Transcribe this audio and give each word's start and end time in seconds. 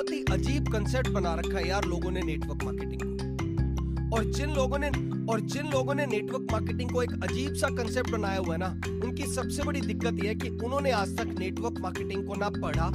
बहुत 0.00 0.12
ही 0.12 0.24
अजीब 0.32 0.68
कंसेप्ट 0.68 1.08
बना 1.08 1.34
रखा 1.34 1.58
है 1.58 1.68
यार 1.68 1.84
लोगों 1.84 2.10
ने 2.10 2.20
नेटवर्क 2.20 2.62
मार्केटिंग 2.64 3.00
को। 3.04 4.16
और 4.16 4.24
जिन 4.24 4.50
लोगों 4.50 4.78
ने 4.78 4.88
और 5.32 5.40
जिन 5.40 5.66
लोगों 5.66 5.94
ने 5.94 6.06
नेटवर्क 6.06 6.46
मार्केटिंग 6.52 6.90
को 6.90 7.02
एक 7.02 7.10
अजीब 7.10 7.54
सा 7.54 7.68
कंसेप्ट 7.68 8.10
बनाया 8.10 8.38
हुआ 8.38 8.54
है 8.54 8.58
ना, 8.58 8.68
उनकी 9.04 9.26
सबसे 9.26 9.62
बड़ी 9.62 9.80
दिक्कत 9.80 10.24
यह 10.24 10.28
है 10.28 10.34
कि 10.34 10.48
उन्होंने 10.48 10.90
आज 10.90 11.16
तक 11.18 11.34
नेटवर्क 11.38 11.80
मार्केटिंग 11.80 12.26
को 12.26 12.34
ना 12.34 12.48
पढ़ा, 12.48 12.90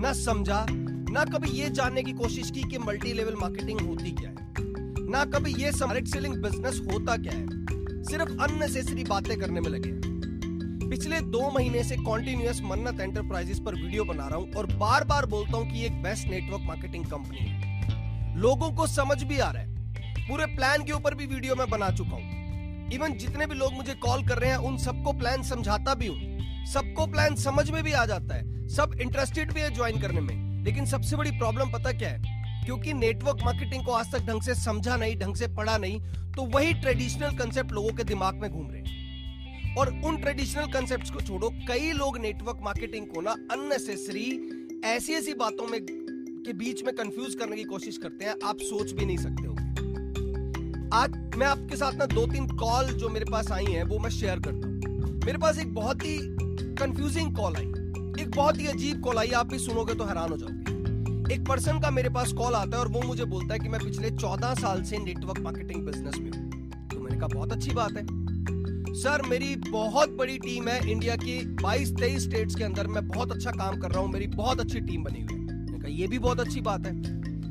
ना 0.00 0.12
समझा, 0.12 0.66
ना 1.10 1.24
कभी 1.24 1.50
ये 1.50 1.70
जानने 1.70 2.02
की 2.02 2.12
कोशिश 2.12 2.50
की 2.50 2.62
कि 2.62 2.78
मल्टी 2.78 3.12
लेवल 3.12 3.34
मार्केटिंग 3.40 3.80
होती 3.80 4.10
क्या 4.10 4.30
है। 4.30 4.36
ना 5.10 5.24
कभी 5.24 5.54
ये 5.54 5.72
सेलिंग 5.72 6.34
बिज़नेस 6.34 6.82
होता 6.92 7.16
क्या 7.16 7.32
है। 7.32 7.46
सिर्फ़ 8.04 8.42
अननेसेसरी 8.42 9.04
बातें 9.04 9.38
करने 9.38 9.60
में 9.60 9.70
लगे 9.70 10.07
पिछले 10.90 11.20
दो 11.20 11.50
महीने 11.50 11.82
से 11.84 11.96
कॉन्टिन्यूस 11.96 12.60
मन्नत 12.62 13.00
एंटरप्राइजेस 13.00 13.58
पर 13.60 13.74
वीडियो 13.74 14.04
बना 14.04 14.26
रहा 14.28 14.36
हूँ 14.36 14.52
और 14.52 14.66
बार 14.66 15.04
बार 15.04 15.26
बोलता 15.26 15.56
हूँ 15.56 15.70
कि 15.70 15.84
एक 15.86 16.02
बेस्ट 16.02 16.28
नेटवर्क 16.28 16.62
मार्केटिंग 16.62 17.04
कंपनी 17.04 17.38
है। 17.38 18.36
लोगों 18.36 18.70
को 18.70 18.86
समझ 18.86 19.22
भी 19.22 19.38
आ 19.38 19.50
रहा 19.50 19.62
है। 19.62 20.28
पूरे 20.28 20.46
प्लान 20.46 20.84
के 20.84 20.92
ऊपर 20.92 21.14
भी 21.14 21.26
वीडियो 21.26 21.54
में 21.54 21.70
बना 21.70 21.90
चुका 21.90 22.16
हूँ। 22.16 22.90
इवन 22.92 23.12
जितने 23.12 23.46
भी 23.46 23.54
लोग 23.54 23.72
मुझे 23.72 23.94
कॉल 23.94 24.26
कर 24.26 24.38
रहे 24.38 24.50
हैं, 24.50 24.56
उन 24.56 24.76
सबको 24.76 25.12
प्लान 25.12 25.42
समझाता 25.42 25.94
भी 25.94 26.06
हूँ। 26.06 26.64
सबको 26.66 27.06
प्लान 27.06 27.34
समझ 27.34 27.70
में 27.70 27.82
भी 27.82 27.92
आ 27.92 28.04
जाता 28.06 28.34
है। 28.34 28.68
सब 28.68 28.98
इंटरेस्टेड 29.00 29.52
भी 29.52 29.60
है 29.60 29.74
ज्वाइन 29.74 30.00
करने 30.00 30.20
में। 30.20 30.64
लेकिन 30.64 30.86
सबसे 30.86 31.16
बड़ी 31.16 31.30
प्रॉब्लम 31.30 31.70
पता 31.70 31.92
क्या 31.92 32.08
है? 32.08 32.64
क्योंकि 32.64 32.92
नेटवर्क 32.92 33.44
मार्केटिंग 33.44 33.84
को 33.84 33.92
आज 33.92 34.12
तक 34.12 34.26
ढंग 34.26 34.42
से 34.42 34.54
समझा 34.54 34.96
नहीं, 34.96 35.16
ढंग 35.16 35.34
से 35.34 35.46
पढ़ा 35.48 35.76
नहीं 35.78 36.00
तो 36.32 36.42
वही 36.46 36.72
ट्रेडिशनल 36.72 37.36
कंसेप्ट 37.36 37.72
लोगों 37.72 37.92
के 37.92 38.04
दिमाग 38.04 38.34
में 38.34 38.50
घूम 38.50 38.70
रहे 38.70 38.80
हैं। 38.80 38.97
और 39.78 39.88
उन 40.04 40.16
ट्रेडिशनल 40.16 40.66
कंसेप्ट 40.72 41.12
को 41.14 41.20
छोड़ो। 41.20 41.50
कई 41.68 41.92
लोग 41.92 42.18
नेटवर्क 42.18 42.60
मार्केटिंग 42.62 43.06
को 43.06 43.20
ना 43.20 43.36
अननेसेसरी 43.52 44.28
ऐसी 44.86 45.12
ऐसी 45.12 45.34
बातों 45.34 45.66
में 45.66 45.80
के 45.82 46.52
बीच 46.54 46.82
में 46.84 46.94
कंफ्यूज 46.94 47.34
करने 47.34 47.56
की 47.56 47.64
कोशिश 47.64 47.98
करते 47.98 48.24
हैं, 48.24 48.34
आप 48.44 48.58
सोच 48.60 48.92
भी 48.92 49.04
नहीं 49.06 49.16
सकते 49.18 49.46
हो 49.46 49.54
आज 50.94 51.16
मैं 51.36 51.46
आपके 51.46 51.76
साथ 51.76 51.92
ना 51.92 52.06
दो 52.06 52.26
तीन 52.26 52.46
कॉल 52.56 52.86
जो 52.92 53.08
मेरे 53.08 53.24
पास 53.24 53.50
आई 53.52 53.64
हैं, 53.64 53.82
वो 53.84 53.98
मैं 53.98 54.10
शेयर 54.10 54.40
करता 54.40 54.68
हूँ। 54.68 55.20
मेरे 55.24 55.38
पास 55.38 55.58
एक 55.58 55.74
बहुत 55.74 56.04
ही 56.04 56.16
कंफ्यूजिंग 56.74 57.34
कॉल 57.36 57.56
आई। 57.56 57.64
एक 58.22 58.30
बहुत 58.36 58.60
ही 58.60 58.66
अजीब 58.66 59.00
कॉल 59.00 59.18
आई, 59.18 59.30
आप 59.30 59.46
भी 59.46 59.58
सुनोगे 59.58 59.94
तो 59.94 60.04
हैरान 60.04 60.30
हो 60.30 60.36
जाओगे। 60.36 61.34
एक 61.34 61.46
पर्सन 61.48 61.80
का 61.80 61.90
मेरे 61.90 62.08
पास 62.08 62.32
कॉल 62.32 62.54
आता 62.54 62.76
है 62.76 62.82
और 62.82 62.88
वो 62.88 63.02
मुझे 63.02 63.24
बोलता 63.24 63.54
है 63.54 63.60
कि 63.60 63.68
मैं 63.68 63.80
पिछले 63.80 64.10
चौदह 64.10 64.54
साल 64.54 64.82
से 64.82 64.98
नेटवर्क 64.98 65.40
मार्केटिंग 65.40 65.84
बिज़नेस 65.86 66.18
में 66.18 66.30
हूँ। 66.30 66.88
तो 66.88 67.00
मैंने 67.00 67.18
कहा, 67.18 67.28
बहुत 67.28 67.52
अच्छी 67.52 67.70
बात 67.70 67.96
है। 67.96 68.06
सर, 68.94 69.22
मेरी 69.22 69.56
बहुत 69.56 70.10
बड़ी 70.10 70.38
टीम 70.38 70.68
है 70.68 70.90
इंडिया 70.90 71.16
की। 71.16 71.56
22 71.56 71.92
तेईस 71.92 72.22
स्टेट्स 72.22 72.54
के 72.54 72.64
अंदर 72.64 72.86
मैं 72.86 73.08
बहुत 73.08 73.32
अच्छा 73.32 73.50
काम 73.50 73.78
कर 73.78 73.90
रहा 73.90 74.00
हूँ। 74.00 74.12
मेरी 74.12 74.26
बहुत 74.26 74.60
अच्छी 74.60 74.80
टीम 74.80 75.02
बनी 75.02 75.20
हुई 75.20 75.40
है। 75.40 75.78
कहा, 75.78 75.88
ये 75.88 76.06
भी 76.06 76.18
बहुत 76.18 76.40
अच्छी 76.40 76.60
बात 76.60 76.86
है। 76.86 77.02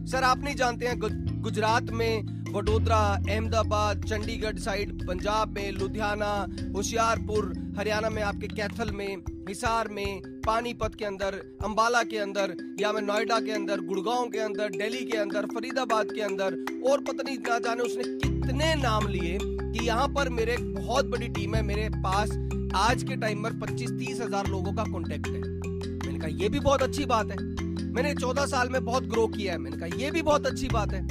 सर, 0.05 0.23
आप 0.23 0.43
नहीं 0.43 0.55
जानते 0.55 0.85
हैं 0.85 0.99
गुजरात 1.41 1.83
में 1.83 2.38
वडोदरा, 2.53 3.23
अहमदाबाद, 3.30 4.03
चंडीगढ़ 4.03 4.58
साइड 4.58 5.08
पंजाब 5.08 5.49
में, 5.49 5.71
लुधियाना, 5.71 6.47
होशियारपुर, 6.75 7.75
हरियाणा 7.77 8.09
में, 8.09 8.23
आपके 8.23 8.47
कैथल 8.47 8.91
में, 8.91 9.17
हिसार 9.49 9.88
में, 9.88 10.21
पानीपत 10.45 10.95
के 10.95 11.05
अंदर, 11.05 11.58
अंबाला 11.63 12.03
के 12.03 12.17
अंदर, 12.17 12.75
या 12.81 12.91
मैं 12.91 13.02
नोएडा 13.02 13.39
के 13.39 13.52
अंदर, 13.52 13.81
गुड़गांव 13.81 14.30
के 14.30 14.39
अंदर, 14.39 14.69
दिल्ली 14.69 15.05
के 15.05 15.17
अंदर, 15.17 15.45
फरीदाबाद 15.45 16.08
के 16.11 16.21
अंदर, 16.21 16.81
और 16.91 16.99
पता 17.02 17.23
नहीं, 17.23 17.38
ना 17.38 17.59
जाने 17.59 17.83
उसने 17.83 18.03
कितने 18.03 18.75
नाम 18.75 19.08
लिए। 19.08 19.39
यहाँ 19.88 20.07
पर 20.07 20.30
मेरे 20.30 20.57
बहुत 20.57 21.05
बड़ी 21.05 21.27
टीम 21.27 21.55
है, 21.55 21.61
मेरे 21.61 21.89
पास 21.89 22.31
आज 22.75 23.03
के 23.03 23.16
टाइम 23.16 23.43
पर 23.43 23.53
पच्चीस, 23.53 23.91
तीस 23.91 24.21
हज़ार 24.21 24.47
लोगों 24.47 24.73
का 24.73 24.83
कॉन्टेक्ट 24.83 25.27
है। 25.27 25.39
मैंने 25.39 26.19
कहा, 26.19 26.27
ये 26.27 26.49
भी 26.49 26.59
बहुत 26.59 26.81
अच्छी 26.81 27.05
बात 27.05 27.31
है। 27.31 27.38
मैंने 27.83 28.13
चौदह 28.13 28.45
साल 28.45 28.69
में 28.69 28.85
बहुत 28.85 29.03
ग्रो 29.03 29.27
किया 29.27 29.53
है। 29.53 29.59
मैंने 29.59 29.77
कहा, 29.77 29.99
ये 29.99 30.11
भी 30.11 30.21
बहुत 30.21 30.45
अच्छी 30.45 30.67
बात 30.67 30.93
है। 30.93 31.02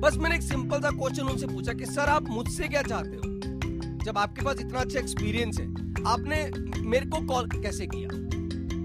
बस 0.00 0.16
मैंने 0.16 0.34
एक 0.34 0.42
सिंपल 0.42 0.80
सा 0.80 0.90
क्वेश्चन 0.90 1.22
उनसे 1.22 1.46
पूछा 1.46 1.72
कि, 1.72 1.86
सर, 1.86 2.08
आप 2.08 2.28
मुझसे 2.28 2.68
क्या 2.68 2.82
चाहते 2.82 3.16
हो? 3.16 3.22
जब 4.04 4.18
आपके 4.18 4.44
पास 4.44 4.60
इतना 4.60 4.78
अच्छा 4.78 4.98
एक्सपीरियंस 4.98 5.60
है, 5.60 5.66
आपने 6.06 6.50
मेरे 6.80 7.06
को 7.06 7.20
कॉल 7.26 7.46
कैसे 7.46 7.86
किया? 7.86 8.08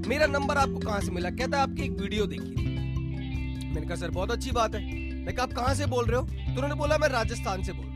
मेरा 0.10 0.26
नंबर 0.26 0.58
आपको 0.58 0.80
कहाँ 0.80 1.02
से 1.02 1.12
मिला? 1.12 1.30
कहता 1.30 1.58
है, 1.58 1.64
आपकी 1.64 1.84
एक 1.84 1.92
वीडियो 1.92 2.26
देखी 2.26 2.56
मैंने 3.74 3.88
कहा, 3.88 3.96
सर, 3.96 4.10
बहुत 4.10 4.32
अच्छी 4.32 4.52
बात 4.52 4.76
है। 4.76 4.82
मैं 5.26 5.36
कहा, 5.36 5.44
आप 5.44 5.54
कहाँ 5.54 5.74
से 5.76 5.86
बोल 5.86 6.06
रहे 6.06 6.22
हो? 6.22 6.28
तो 6.28 6.52
उन्होंने 6.52 6.76
बोला, 6.76 6.98
मैं 6.98 7.08
राजस्थान 7.08 7.64
से 7.64 7.74
बोल 7.74 7.87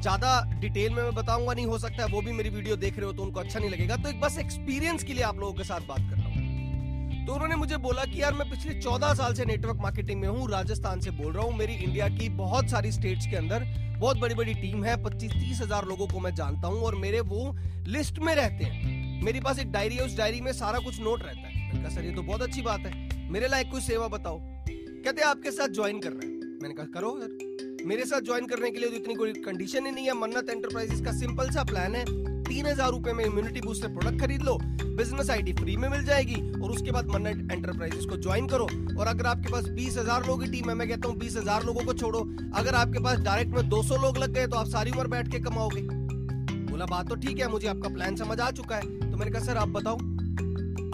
ज़्यादा 0.00 0.40
डिटेल 0.60 0.92
में 0.92 1.02
मैं 1.02 1.14
बताऊँगा, 1.14 1.52
नहीं 1.52 1.66
हो 1.66 1.78
सकता 1.78 2.02
है, 2.02 2.08
वो 2.08 2.20
भी 2.20 2.32
मेरी 2.32 2.48
वीडियो 2.48 2.76
देख 2.76 2.96
रहे 2.96 3.06
हो 3.06 3.12
तो 3.12 3.22
उनको 3.22 3.40
अच्छा 3.40 3.58
नहीं 3.58 3.70
लगेगा। 3.70 3.96
तो 3.96 4.08
एक 4.08 4.20
बस 4.20 4.38
एक्सपीरियंस 4.38 5.02
के 5.04 5.14
लिए 5.14 5.22
आप 5.22 5.38
लोगों 5.40 5.52
के 5.52 5.64
साथ 5.64 5.80
बात 5.80 5.98
कर 6.00 6.16
रहा 6.16 6.28
हूँ। 6.28 7.26
तो 7.26 7.32
उन्होंने 7.32 7.56
मुझे 7.56 7.76
बोला 7.78 8.04
कि 8.04 8.22
यार, 8.22 8.34
मैं 8.34 8.48
पिछले 8.50 8.74
चौदह 8.80 9.12
साल 9.14 9.34
से 9.34 9.44
नेटवर्क 9.44 9.78
मार्केटिंग 9.80 10.20
में 10.20 10.28
हूँ, 10.28 10.48
राजस्थान 10.50 11.00
से 11.00 11.10
बोल 11.12 11.32
रहा 11.32 11.44
हूँ। 11.44 11.56
मेरी 11.58 11.74
इंडिया 11.74 12.08
की 12.08 12.28
बहुत 12.36 12.70
सारी 12.70 12.92
स्टेट्स 12.92 13.26
के 13.26 13.36
अंदर 13.36 13.64
बहुत 13.98 14.18
बड़ी 14.18 14.34
बड़ी 14.34 14.54
टीम 14.54 14.84
है 14.84 14.96
पच्चीस 15.04 15.32
तीस 15.32 15.60
हज़ार 15.60 15.84
लोगों 15.84 16.06
को 16.06 16.20
मैं 16.20 16.34
जानता 16.34 16.68
हूँ 16.68 16.80
और 16.80 16.94
मेरे 16.94 17.20
वो 17.20 17.54
लिस्ट 17.88 18.18
में 18.18 18.34
रहते 18.34 18.64
हैं। 18.64 19.22
मेरे 19.22 19.40
पास 19.40 19.58
एक 19.58 19.72
डायरी 19.72 19.96
है, 19.96 20.04
उस 20.04 20.16
डायरी 20.16 20.40
में 20.40 20.52
सारा 20.52 20.78
कुछ 20.78 21.00
नोट 21.00 21.22
रहता 21.22 21.48
है। 21.48 21.66
मैंने 21.66 21.80
कहा, 21.80 21.94
सर, 21.94 22.04
ये 22.04 22.12
तो 22.12 22.22
बहुत 22.22 22.42
अच्छी 22.42 22.62
बात 22.62 22.86
है। 22.86 23.28
मेरे 23.30 23.48
लायक 23.48 23.70
कोई 23.70 23.80
सेवा 23.80 24.08
बताओ। 24.08 24.40
कहते 24.40 25.22
आपके 25.22 25.50
साथ 25.50 25.68
ज्वाइन 25.68 26.00
कर 26.00 26.12
रहे 26.12 26.30
हैं। 26.30 26.58
मैंने 26.62 26.74
कहा, 26.74 26.86
करो 26.94 27.18
सर 27.20 27.38
मेरे 27.86 28.04
साथ 28.04 28.20
ज्वाइन 28.20 28.46
करने 28.46 28.70
के 28.70 28.78
लिए 28.78 28.88
तो 28.88 28.96
इतनी 28.96 29.14
कोई 29.14 29.32
कंडीशन 29.34 29.86
ही 29.86 29.92
नहीं 29.92 30.06
है। 30.06 30.12
मन्नत 30.14 30.50
एंटरप्राइजेस 30.50 31.00
का 31.00 31.12
सिंपल 31.12 31.50
सा 31.50 31.62
प्लान 31.64 31.94
है। 31.94 32.04
तीन 32.44 32.66
हज़ार 32.66 32.90
रुपए 32.90 33.12
में 33.12 33.24
इम्यूनिटी 33.24 33.60
बूस्टर 33.60 33.88
प्रोडक्ट 33.88 34.20
खरीद 34.20 34.42
लो। 34.42 34.56
बिज़नेस 34.96 35.30
आईडी 35.30 35.52
फ्री 35.52 35.76
में 35.76 35.88
मिल 35.88 36.04
जाएगी 36.04 36.40
और 36.52 36.70
उसके 36.70 36.90
बाद 36.90 37.06
मन्नत 37.06 37.52
एंटरप्राइजेस 37.52 38.04
को 38.04 38.16
ज्वाइन 38.16 38.46
करो। 38.46 38.64
और 38.98 39.06
अगर 39.06 39.26
आपके 39.26 39.52
पास 39.52 39.68
बीस 39.70 39.96
हज़ार 39.98 40.26
लोगों 40.26 40.46
टीम 40.46 40.68
है, 40.70 40.74
मैं 40.74 40.88
कहता 40.88 41.08
हूँ 41.08 41.16
बीस 41.18 41.36
हज़ार 41.36 41.64
लोगों 41.64 41.84
को 41.84 41.92
छोड़ो। 41.94 42.20
अगर 42.54 42.74
आपके 42.74 43.02
पास 43.04 43.18
डायरेक्ट 43.20 43.54
में 43.54 43.68
दो 43.68 43.82
सौ 43.82 43.96
लोग 43.96 44.18
लग 44.18 44.32
गए 44.32 44.46
तो 44.46 44.56
आप 44.56 44.66
सारी 44.68 44.90
उम्र 44.90 45.06
बैठ 45.08 45.30
के 45.30 45.38
कमाओगे। 45.40 45.82
बोला, 45.82 46.86
बात 46.86 47.08
तो 47.08 47.14
ठीक 47.16 47.38
है, 47.38 47.48
मुझे 47.48 47.68
आपका 47.68 47.88
प्लान 47.88 48.16
समझ 48.16 48.40
आ 48.40 48.50
चुका 48.50 48.76
है। 48.76 49.10
तो 49.10 49.16
मैंने 49.16 49.30
कहा, 49.30 49.44
सर, 49.44 49.56
आप 49.56 49.68
बताओ। 49.68 49.96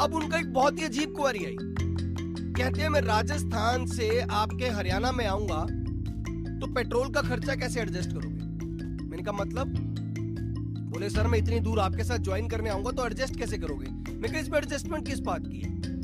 अब 0.00 0.14
उनका 0.14 0.38
एक 0.38 0.52
बहुत 0.52 0.78
ही 0.78 0.84
अजीब 0.84 1.14
क्वारी 1.16 1.44
आई। 1.44 1.56
कहते 1.58 2.82
हैं, 2.82 2.88
मैं 2.88 3.00
राजस्थान 3.00 3.86
से 3.86 4.20
आपके 4.20 4.68
हरियाणा 4.70 5.12
में 5.12 5.26
आऊँगा 5.26 5.66
तो 6.60 6.66
पेट्रोल 6.66 7.10
का 7.10 7.22
खर्चा 7.22 7.54
कैसे 7.54 7.80
एडजस्ट 7.80 8.10
करोगे? 8.10 8.44
मैंने 9.04 9.22
कहा 9.22 9.32
मतलब? 9.32 9.66
बोले, 10.92 11.10
सर, 11.10 11.26
मैं 11.26 11.38
इतनी 11.38 11.60
दूर 11.60 11.80
आपके 11.80 12.04
साथ 12.04 12.18
ज्वाइन 12.18 12.48
करने 12.48 12.70
आऊँगा 12.70 12.90
तो 12.90 13.06
एडजस्ट 13.06 13.36
कैसे 13.36 13.58
करोगे? 13.58 14.12
मैं 14.12 14.32
कहा 14.32 14.40
इसमें 14.40 14.58
एडजस्टमेंट 14.58 15.06
किस 15.06 15.20
बात 15.20 15.46
की 15.46 15.60
है? 15.60 15.95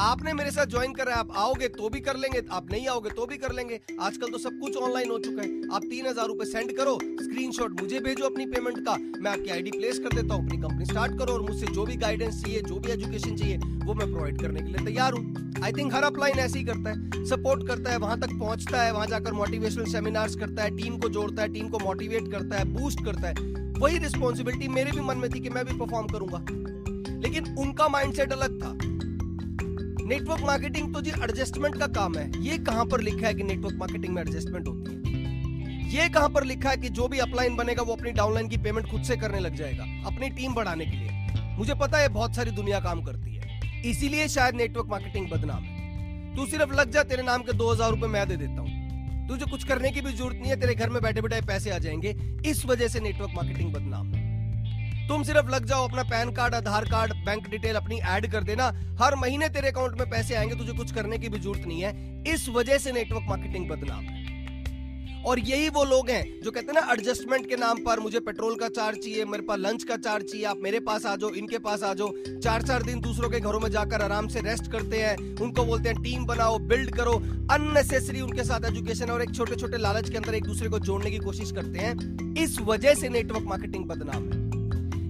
आपने 0.00 0.32
मेरे 0.32 0.50
साथ 0.50 0.66
ज्वाइन 0.66 0.92
करा 0.92 1.12
है, 1.12 1.18
आप 1.18 1.28
आओगे 1.36 1.68
तो 1.68 1.88
भी 1.88 2.00
कर 2.00 2.16
लेंगे, 2.16 2.40
आप 2.52 2.70
नहीं 2.70 2.86
आओगे 2.88 3.10
तो 3.10 3.26
भी 3.26 3.36
कर 3.36 3.52
लेंगे। 3.52 3.80
आजकल 4.00 4.30
तो 4.30 4.38
सब 4.38 4.58
कुछ 4.60 4.76
ऑनलाइन 4.76 5.10
हो 5.10 5.18
चुका 5.18 5.42
है। 5.42 5.48
आप 5.74 5.84
तीन 5.84 6.06
हज़ार 6.06 6.26
रूपए 6.26 6.44
सेंड 6.44 6.72
करो 6.76 6.98
स्क्रीनशॉट 7.22 7.80
मुझे 7.80 8.00
भेजो 8.00 8.24
अपनी 8.24 8.46
पेमेंट 8.46 8.78
का। 8.78 8.96
मैं 8.96 9.30
आपकी 9.30 9.50
आईडी 9.50 9.70
प्लेस 9.70 9.98
कर 9.98 10.14
देता 10.14 10.34
हूँ, 10.34 10.44
अपनी 10.46 10.58
कंपनी 10.58 10.84
स्टार्ट 10.84 11.18
करो 11.18 11.32
और 11.32 11.42
मुझसे 11.42 11.66
जो 11.66 11.84
भी 11.84 11.96
गाइडेंस 11.96 12.42
चाहिए, 12.42 12.60
जो 12.62 12.78
भी 12.78 12.90
एजुकेशन 12.92 13.36
चाहिए, 13.36 13.56
वो 13.56 13.94
मैं 13.94 14.10
प्रोवाइड 14.12 14.40
करने 14.40 14.60
के 14.60 14.66
लिए 14.66 14.84
तैयार 14.84 15.12
हूँ। 15.12 15.62
आई 15.64 15.72
थिंक 15.72 15.94
हर 15.94 16.02
अपलाइन 16.02 16.38
ऐसे 16.38 16.58
ही 16.58 16.64
करता 16.64 16.90
है। 16.90 17.24
सपोर्ट 17.26 17.66
करता 17.68 17.90
है, 17.90 17.98
वहाँ 17.98 18.18
तक 18.20 18.38
पहुँचता 18.40 18.82
है, 18.82 18.92
वहाँ 18.92 19.06
जाकर 19.06 19.32
मोटिवेशनल 19.32 19.84
सेमिनार्स 19.84 20.34
करता 20.34 20.62
है 20.62 20.76
टीम 20.76 20.98
को 20.98 21.08
जोड़ता 21.08 21.42
है 21.42 21.52
टीम 21.52 21.68
को 21.68 21.78
मोटिवेट 21.78 22.30
करता 22.30 22.58
है 22.58 22.64
बूस्ट 22.64 23.04
करता 23.04 23.28
है। 23.28 23.34
वही 23.78 23.98
रिस्पॉन्सिबिलिटी 23.98 24.68
मेरे 24.68 24.90
भी 24.90 25.00
मन 25.00 25.16
में 25.16 25.30
थी 25.30 25.40
कि 25.40 25.50
मैं 25.50 25.64
भी 25.64 25.78
परफॉर्म 25.78 26.06
करूँगा। 26.06 26.44
लेकिन 27.20 27.54
उनका 27.58 27.88
माइंडसेट 27.88 28.32
अलग 28.32 28.62
था। 28.62 28.78
नेटवर्क 30.06 30.40
मार्केटिंग 30.40 30.92
तो 30.94 31.00
जी 31.00 31.10
एडजस्टमेंट 31.10 31.76
का 31.76 31.86
काम 31.86 32.16
है। 32.16 32.30
ये 32.42 32.56
कहाँ 32.58 32.84
पर 32.86 33.00
लिखा 33.00 33.26
है 33.26 33.34
कि 33.34 33.42
नेटवर्क 33.42 33.76
मार्केटिंग 33.76 34.14
में 34.14 34.20
एडजस्टमेंट 34.22 34.68
होती 34.68 34.92
है? 34.92 35.94
ये 35.94 36.08
कहाँ 36.08 36.28
पर 36.28 36.44
लिखा 36.44 36.70
है 36.70 36.76
कि 36.76 36.88
जो 36.88 37.08
भी 37.08 37.18
अपलाइन 37.18 37.56
बनेगा, 37.56 37.82
वो 37.82 37.94
अपनी 37.94 38.10
डाउनलाइन 38.10 38.48
की 38.48 38.56
पेमेंट 38.56 38.86
खुद 38.86 39.02
से 39.02 39.16
करने 39.16 39.40
लग 39.40 39.54
जाएगा, 39.54 39.84
अपनी 40.06 40.28
टीम 40.30 40.54
बढ़ाने 40.54 40.86
के 40.86 40.96
लिए। 40.96 41.56
मुझे 41.56 41.74
पता 41.74 41.98
है 41.98 42.08
बहुत 42.08 42.36
सारी 42.36 42.50
दुनिया 42.50 42.80
काम 42.80 43.02
करती 43.02 43.34
है। 43.34 43.82
इसीलिए 43.82 44.28
शायद 44.28 44.54
नेटवर्क 44.54 44.86
मार्केटिंग 44.86 45.28
बदनाम 45.30 45.62
है। 45.62 46.36
तू 46.36 46.46
सिर्फ़ 46.46 46.74
लग 46.74 46.90
जा, 46.90 47.02
तेरे 47.02 47.22
नाम 47.22 47.42
के 47.42 47.52
दो 47.52 47.72
हज़ार 47.72 47.90
रुपए 47.90 48.06
मैं 48.06 48.26
दे 48.28 48.36
देता 48.36 48.60
हूँ। 48.60 49.28
तुझे 49.28 49.50
कुछ 49.50 49.64
करने 49.64 49.90
की 49.90 50.00
भी 50.00 50.12
ज़रूरत 50.12 50.36
नहीं 50.36 50.50
है, 50.50 50.60
तेरे 50.60 50.74
घर 50.74 50.90
में 50.90 51.02
बैठे 51.02 51.20
बैठे 51.20 51.40
पैसे 51.46 51.70
आ 51.70 51.78
जाएँगे। 51.78 52.16
इस 52.46 52.64
वजह 52.66 52.88
से 52.88 53.00
नेटवर्क 53.00 53.30
मार्केटिंग 53.34 53.72
बदनाम 53.72 54.14
है। 54.14 54.15
तुम 55.08 55.22
सिर्फ़ 55.22 55.50
लग 55.50 55.64
जाओ 55.64 55.86
अपना 55.88 56.02
PAN 56.02 56.30
card, 56.32 56.54
Aadhaar 56.54 56.84
card, 56.84 57.12
bank 57.26 57.48
detail 57.48 57.76
अपनी 57.76 57.98
ऐड 57.98 58.30
कर 58.32 58.44
देना। 58.44 58.66
हर 59.00 59.14
महीने 59.14 59.48
तेरे 59.48 59.68
अकाउंट 59.68 60.00
में 60.00 60.10
पैसे 60.10 60.34
आएँगे, 60.34 60.54
तुझे 60.54 60.72
कुछ 60.72 60.92
करने 60.92 61.18
की 61.18 61.28
भी 61.28 61.38
ज़रूरत 61.38 61.66
नहीं 61.66 61.80
है। 61.80 62.22
इस 62.34 62.48
वजह 62.48 62.78
से 62.78 62.92
नेटवर्क 62.92 63.26
मार्केटिंग 63.28 63.68
बदनाम 63.68 64.14
और 65.26 65.38
यही 65.38 65.68
वो 65.68 65.84
लोग 65.84 66.10
हैं 66.10 66.40
जो 66.42 66.50
कहते 66.50 66.72
हैं 66.72 66.80
ना 66.80 66.92
एडजस्टमेंट 66.92 67.48
के 67.48 67.56
नाम 67.56 67.78
पर 67.78 68.00
मुझे 68.00 68.20
पेट्रोल 68.20 68.56
का 68.56 68.68
चार्ज 68.68 68.98
चाहिए, 68.98 69.24
मेरे 69.24 69.42
पास 69.42 69.58
लंच 69.58 69.84
का 69.84 69.96
चार्ज 69.96 70.24
चाहिए, 70.24 70.46
आप 70.46 70.56
मेरे 70.62 70.80
पास 70.80 71.06
आ 71.06 71.16
जाओ, 71.16 71.30
इनके 71.30 71.58
पास 71.58 71.82
आ 71.82 71.92
जाओ। 71.94 72.12
चार 72.40 72.62
चार 72.62 72.82
दिन 72.82 73.00
दूसरों 73.00 73.30
के 73.30 73.40
घरों 73.40 73.60
में 73.60 73.70
जाकर 73.70 74.02
आराम 74.02 74.28
से 74.28 74.40
रेस्ट 74.40 74.70
करते 74.72 75.02
हैं, 75.02 75.16
उनको 75.40 75.64
बोलते 75.64 75.88
हैं 75.88 76.02
टीम 76.02 76.26
बनाओ 76.26 76.58
बिल्ड 76.58 76.94
करो। 76.96 77.12
अननेसेसरी 77.50 78.20
उनके 78.20 78.44
साथ 78.44 78.64
एजुकेशन 78.64 79.10
और 79.10 79.22
एक 79.22 79.34
छोटे 79.34 79.56
छोटे 79.56 79.76
लालच 79.76 80.10
के 80.10 80.16
अंदर 80.16 80.34
एक 80.34 80.44
दूसरे 80.44 80.68
को 80.68 80.78
जोड़ने 80.78 81.10
की 81.10 81.18
कोशिश 81.18 81.52
करते 81.52 81.78
हैं। 81.78 82.34
इस 82.38 82.58
वजह 82.60 82.94
से 82.94 83.08
नेटवर्क 83.08 83.46
मार्केटिंग 83.46 83.84
बदनाम 83.84 84.32
है। 84.32 84.45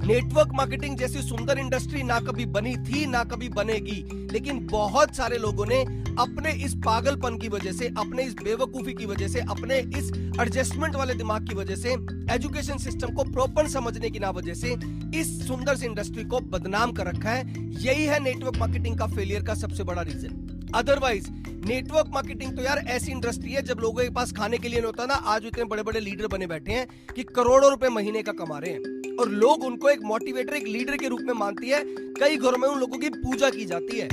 नेटवर्क 0.06 0.48
मार्केटिंग 0.54 0.96
जैसी 0.96 1.22
सुंदर 1.22 1.58
इंडस्ट्री 1.58 2.02
ना 2.02 2.18
कभी 2.20 2.44
बनी 2.46 2.74
थी, 2.76 3.06
ना 3.06 3.22
कभी 3.24 3.48
बनेगी। 3.48 4.28
लेकिन 4.32 4.58
बहुत 4.66 5.16
सारे 5.16 5.38
लोगों 5.38 5.66
ने 5.66 5.80
अपने 6.18 6.52
इस 6.64 6.74
पागलपन 6.74 7.38
की 7.38 7.48
वजह 7.48 7.72
से, 7.72 7.86
अपने 7.98 8.22
इस 8.22 8.34
बेवकूफ़ी 8.34 8.92
की 8.92 9.06
वजह 9.06 9.28
से, 9.28 9.40
अपने 9.40 9.78
इस 9.78 10.10
एडजस्टमेंट 10.40 10.94
वाले 10.94 11.14
दिमाग 11.14 11.48
की 11.48 11.54
वजह 11.54 11.76
से 11.76 11.92
एजुकेशन 12.34 12.78
सिस्टम 12.78 13.14
को 13.14 13.24
प्रॉपर 13.24 13.68
समझने 13.68 14.10
की 14.10 14.18
ना 14.18 14.30
वजह 14.30 14.54
से, 14.54 14.76
इस 15.14 15.46
सुंदर 15.48 15.76
सी 15.76 15.86
इंडस्ट्री 15.86 16.24
को 16.24 16.40
बदनाम 16.40 16.92
कर 16.92 17.06
रखा 17.06 17.30
है। 17.30 17.70
यही 17.82 18.04
है 18.04 18.22
नेटवर्क 18.22 18.56
मार्केटिंग 18.56 18.98
का 18.98 19.06
फेलियर 19.06 19.42
का 19.42 19.54
सबसे 19.54 19.84
बड़ा 19.84 20.02
रीजन 20.02 20.70
अदरवाइज़ 20.74 21.30
नेटवर्क 21.66 22.06
मार्केटिंग 22.10 22.56
तो 22.56 22.62
यार 22.62 22.78
ऐसी 22.78 23.12
इंडस्ट्री 23.12 23.52
है, 23.52 23.62
जब 23.62 23.78
लोगों 23.80 24.02
के 24.02 24.10
पास 24.10 24.32
खाने 24.32 24.58
के 24.58 24.68
लिए 24.68 24.78
नहीं 24.78 24.86
होता 24.86 25.06
ना, 25.06 25.14
आज 25.14 25.46
इतने 25.46 25.64
बड़े 25.64 25.82
बड़े 25.82 26.00
लीडर 26.00 26.26
बने 26.26 26.46
बैठे 26.46 26.72
हैं 26.72 26.86
कि 27.14 27.22
करोड़ों 27.22 27.70
रुपए 27.70 27.88
महीने 27.88 28.22
का 28.22 28.32
कमा 28.32 28.58
रहे 28.58 28.70
हैं। 28.70 28.95
और 29.20 29.28
लोग 29.28 29.64
उनको 29.64 29.88
एक 29.88 30.02
मोटिवेटर 30.02 30.54
एक 30.54 30.66
लीडर 30.66 30.96
के 30.96 31.08
रूप 31.08 31.20
में 31.22 31.34
मानती 31.34 31.68
है। 31.68 31.84
कई 31.88 32.36
घरों 32.36 32.58
में 32.58 32.68
उन 32.68 32.80
लोगों 32.80 32.98
की 32.98 33.08
पूजा 33.08 33.50
की 33.50 33.64
जाती 33.64 33.98
है। 33.98 34.08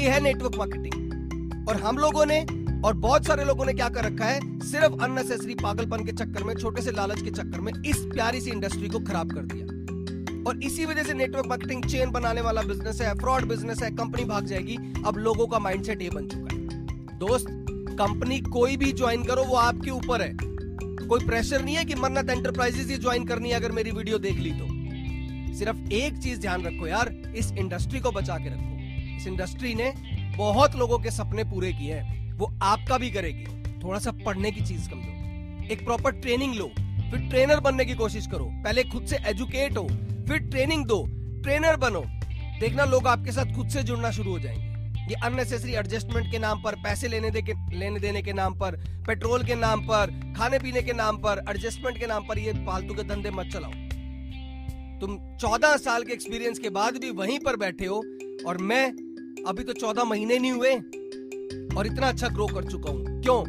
ये 0.00 0.08
है 0.08 0.20
नेटवर्क 0.20 0.54
मार्केटिंग 0.58 1.68
और 1.68 1.76
हम 1.76 1.98
लोगों 1.98 2.26
ने 2.26 2.46
और 2.84 2.94
बहुत 2.94 3.26
सारे 3.26 3.44
लोगों 3.44 3.64
ने 3.64 3.72
क्या 3.72 3.88
कर 3.88 4.04
रखा 4.04 4.24
है? 4.24 4.60
सिर्फ़ 4.60 5.02
अननेसेसरी 5.02 5.54
पागलपन 5.54 6.04
के 6.04 6.12
चक्कर 6.12 6.42
में, 6.42 6.54
छोटे 6.54 6.82
से 6.82 6.90
लालच 6.90 7.22
के 7.22 7.30
चक्कर 7.30 7.60
में 7.60 7.72
इस 7.86 7.96
प्यारी 7.96 8.40
सी 8.40 8.50
इंडस्ट्री 8.50 8.88
को 8.88 8.98
खराब 8.98 9.32
कर 9.32 9.42
दिया। 9.42 9.66
और 10.50 10.62
इसी 10.62 10.86
वजह 10.86 11.02
से 11.02 11.14
नेटवर्क 11.14 11.46
मार्केटिंग 11.46 11.84
चेन 11.84 12.10
बनाने 12.10 12.40
वाला 12.40 12.62
बिज़नेस 12.62 13.00
है 13.00 13.14
फ्रॉड 13.14 13.44
बिज़नेस 13.44 13.82
है 13.82 13.90
कंपनी 13.90 14.24
भाग 14.24 14.46
जाएगी। 14.46 14.76
अब 15.06 15.16
लोगों 15.16 15.46
का 15.46 15.58
माइंडसेट 15.58 16.02
ये 16.02 16.10
बन 16.10 16.26
चुका 16.26 16.54
है। 16.54 16.62
दोस्त 17.18 17.46
कंपनी 17.98 18.40
कोई 18.40 18.76
भी 18.76 18.92
ज्वाइन 18.92 19.24
करो, 19.24 19.44
वो 19.44 19.54
आपके 19.54 19.90
ऊपर 19.90 20.22
है। 20.22 20.51
कोई 21.12 21.26
प्रेशर 21.26 21.62
नहीं 21.62 21.76
है 21.76 21.84
कि 21.84 21.94
मन्नत 21.94 22.30
एंटरप्राइजेस 22.30 22.90
ही 22.90 22.96
ज्वाइन 22.96 23.24
करनी 23.24 23.48
है 23.48 23.54
अगर 23.54 23.72
मेरी 23.72 23.90
वीडियो 23.90 24.18
देख 24.18 24.38
ली 24.38 24.50
तो। 24.50 24.66
सिर्फ़ 25.58 25.92
एक 25.92 26.18
चीज़ 26.18 26.40
ध्यान 26.40 26.64
रखो 26.64 26.86
यार, 26.86 27.32
इस 27.36 27.52
इंडस्ट्री 27.52 28.00
को 28.00 28.10
बचा 28.10 28.36
के 28.36 28.48
रखो। 28.48 28.76
इस 29.16 29.26
इंडस्ट्री 29.26 29.74
ने 29.74 29.94
बहुत 30.36 30.76
लोगों 30.76 30.98
के 30.98 31.10
सपने 31.10 31.44
पूरे 31.44 31.72
किए 31.72 31.94
हैं। 31.94 32.32
वो 32.32 32.54
आपका 32.62 32.98
भी 32.98 33.10
करेगी। 33.10 33.44
थोड़ा 33.84 33.98
सा 33.98 34.10
पढ़ने 34.10 34.50
की 34.50 34.60
चीज़ 34.60 34.80
समझो 34.80 35.08
एक 35.72 35.84
प्रॉपर 35.84 36.12
ट्रेनिंग 36.12 36.54
लो। 36.54 36.70
फिर 36.78 37.28
ट्रेनर 37.30 37.60
बनने 37.60 37.84
की 37.84 37.94
कोशिश 37.94 38.26
करो। 38.26 38.44
पहले 38.44 38.84
खुद 38.84 39.06
से 39.06 39.16
एजुकेट 39.26 39.76
हो। 39.78 39.88
फिर 40.28 40.38
ट्रेनिंग 40.38 40.86
दो। 40.86 41.06
ट्रेनर 41.42 41.76
बनो। 41.76 42.02
देखना 42.60 42.84
लोग 42.84 43.06
आपके 43.06 43.32
साथ 43.32 43.54
खुद 43.54 43.68
से 43.68 43.82
जुड़ना 43.82 44.10
शुरू 44.10 44.30
हो 44.30 44.38
जाएँगे। 44.38 44.71
ये 45.08 45.14
अननेसेसरी 45.24 45.72
एडजस्टमेंट 45.74 46.30
के 46.30 46.38
नाम 46.38 46.62
पर, 46.62 46.74
पैसे 46.74 47.08
लेने 47.08 47.30
दे 47.30 47.42
के, 47.42 47.52
लेने 47.78 48.00
देने 48.00 48.22
के 48.22 48.32
नाम 48.32 48.54
पर, 48.54 48.76
पेट्रोल 49.06 49.44
के 49.44 49.54
नाम 49.54 49.80
पर, 49.80 50.10
खाने 50.36 50.58
पीने 50.58 50.82
के 50.82 50.92
नाम 50.92 51.16
पर 51.16 51.44
एडजस्टमेंट 51.50 51.98
के 51.98 52.06
नाम 52.06 52.26
पर 52.28 52.38
ये 52.38 52.52
फालतू 52.66 52.94
के 52.94 53.02
धंधे 53.02 53.30
मत 53.30 53.50
चलाओ। 53.52 53.70
तुम 55.00 55.18
चौदह 55.40 55.76
साल 55.76 56.04
के 56.04 56.12
एक्सपीरियंस 56.12 56.58
के 56.58 56.70
बाद 56.70 56.96
भी 56.96 57.10
वहीं 57.10 57.38
पर 57.38 57.56
बैठे 57.56 57.86
हो 57.86 58.02
और 58.46 58.58
मैं 58.62 58.84
अभी 59.48 59.64
तो 59.64 59.72
चौदह 59.72 60.04
महीने 60.04 60.38
नहीं 60.38 60.52
हुए 60.52 60.74
और 61.76 61.86
इतना 61.86 62.08
अच्छा 62.08 62.28
ग्रो 62.28 62.46
कर 62.46 62.70
चुका 62.70 62.90
हूँ। 62.90 63.20
क्यों? 63.22 63.42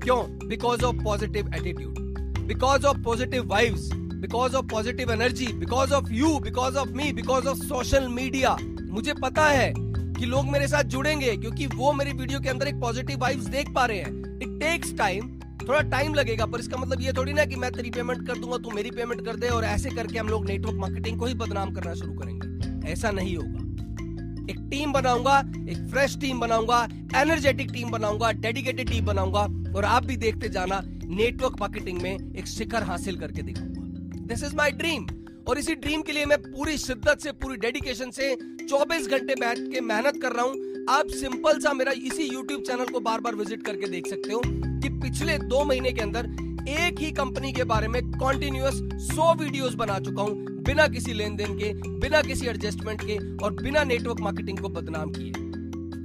क्यों? 0.00 0.22
Because 0.48 0.84
of 0.84 1.02
positive 1.04 1.54
attitude 1.54 1.98
because 2.46 2.86
of 2.86 2.98
positive 3.04 3.48
vibes 3.48 3.90
because 3.92 4.56
of 4.56 4.66
positive 4.66 5.12
energy 5.12 5.46
because 5.52 5.92
of 5.92 6.12
you 6.12 6.38
because 6.38 6.76
of 6.76 6.88
me 6.90 7.12
because 7.12 7.46
of 7.48 7.58
social 7.58 8.08
media 8.08 8.56
मुझे 8.82 9.14
पता 9.22 9.48
है 9.48 9.72
कि 10.20 10.26
लोग 10.26 10.48
मेरे 10.48 10.66
साथ 10.68 10.84
जुड़ेंगे, 10.84 11.36
क्योंकि 11.36 11.66
वो 11.66 11.92
मेरी 11.92 12.12
वीडियो 12.12 12.40
के 12.40 12.48
अंदर 12.48 12.68
एक 12.68 12.80
पॉजिटिव 12.80 13.18
वाइब्स 13.18 13.44
देख 13.44 13.68
पा 13.74 13.84
रहे 13.86 13.98
हैं। 13.98 14.38
इट 14.42 14.58
टेक्स 14.60 14.96
टाइम 14.96 15.28
थोड़ा 15.60 15.80
टाइम 15.80 16.14
लगेगा, 16.14 16.46
पर 16.46 16.60
इसका 16.60 16.76
मतलब 16.76 17.00
ये 17.00 17.12
थोड़ी 17.12 17.32
ना 17.32 17.44
कि 17.44 17.56
मैं 17.56 17.70
तेरी 17.72 17.90
पेमेंट 17.90 18.26
कर 18.26 18.38
दूँगा, 18.38 18.56
तू 18.56 18.70
मेरी 18.70 18.90
पेमेंट 18.90 19.24
कर 19.24 19.36
दे, 19.36 19.48
और 19.48 19.64
ऐसे 19.64 19.90
करके 19.90 20.18
हम 20.18 20.28
लोग 20.28 20.46
नेटवर्क 20.48 20.76
मार्केटिंग 20.76 21.18
को 21.18 21.26
ही 21.26 21.34
बदनाम 21.34 21.72
करना 21.72 21.94
शुरू 21.94 22.12
करेंगे। 22.12 22.90
ऐसा 22.90 23.10
नहीं 23.10 23.36
होगा। 23.36 23.58
एक 24.52 24.58
टीम 24.70 24.92
बनाऊँगा, 24.92 25.38
एक 25.70 25.88
फ्रेश 25.90 26.16
टीम 26.20 26.40
बनाऊँगा 26.40 26.86
एनर्जेटिक 27.16 27.70
टीम 27.70 27.90
बनाऊँगा 27.90 28.32
डेडिकेटेड 28.32 28.90
टीम 28.90 29.04
बनाऊँगा, 29.04 29.46
और 29.76 29.84
आप 29.84 30.04
भी 30.04 30.16
देखते 30.16 30.48
जाना 30.48 30.82
नेटवर्क 31.04 31.60
मार्केटिंग 31.60 32.00
में 32.02 32.12
एक 32.12 32.46
शिखर 32.46 32.82
हासिल 32.82 33.16
करके 33.16 33.42
दिखाऊँगा। 33.42 34.26
दिस 34.26 34.44
इज़ 34.44 34.56
माई 34.56 34.70
ड्रीम 34.72 35.06
और 35.48 35.58
इसी 35.58 35.74
ड्रीम 35.74 36.02
के 36.02 36.12
लिए 36.12 36.24
मैं 36.26 36.38
पूरी 36.42 36.76
शिद्दत 36.78 37.20
से, 37.20 37.32
पूरी 37.32 37.56
डेडिकेशन 37.56 38.10
से 38.10 38.34
24 38.62 39.08
घंटे 39.08 39.34
बैठ 39.34 39.58
के 39.72 39.80
मेहनत 39.80 40.20
कर 40.22 40.32
रहा 40.32 40.44
हूँ। 40.44 40.86
आप 40.90 41.08
सिंपल 41.10 41.58
सा 41.60 41.72
मेरा 41.72 41.92
इसी 41.92 42.28
YouTube 42.28 42.66
चैनल 42.66 42.92
को 42.92 43.00
बार 43.00 43.20
बार 43.20 43.34
विज़िट 43.34 43.62
करके 43.62 43.88
देख 43.90 44.06
सकते 44.06 44.32
हो 44.32 44.40
कि 44.44 44.88
पिछले 45.00 45.38
दो 45.38 45.64
महीने 45.64 45.92
के 45.92 46.00
अंदर 46.00 46.26
एक 46.68 46.98
ही 47.00 47.10
कंपनी 47.12 47.52
के 47.52 47.64
बारे 47.64 47.88
में 47.88 48.00
कॉन्टिन्यूस 48.10 48.80
100 49.08 49.34
वीडियोस 49.40 49.74
बना 49.74 49.98
चुका 49.98 50.22
हूँ, 50.22 50.34
बिना 50.62 50.86
किसी 50.88 51.12
लेन 51.12 51.36
देन 51.36 51.58
के, 51.58 51.72
बिना 52.00 52.22
किसी 52.22 52.46
एडजस्टमेंट 52.46 53.00
के 53.02 53.16
और 53.44 53.52
बिना 53.62 53.84
नेटवर्क 53.84 54.20
मार्केटिंग 54.20 54.58
को 54.58 54.68
बदनाम 54.68 55.10
किए। 55.10 55.32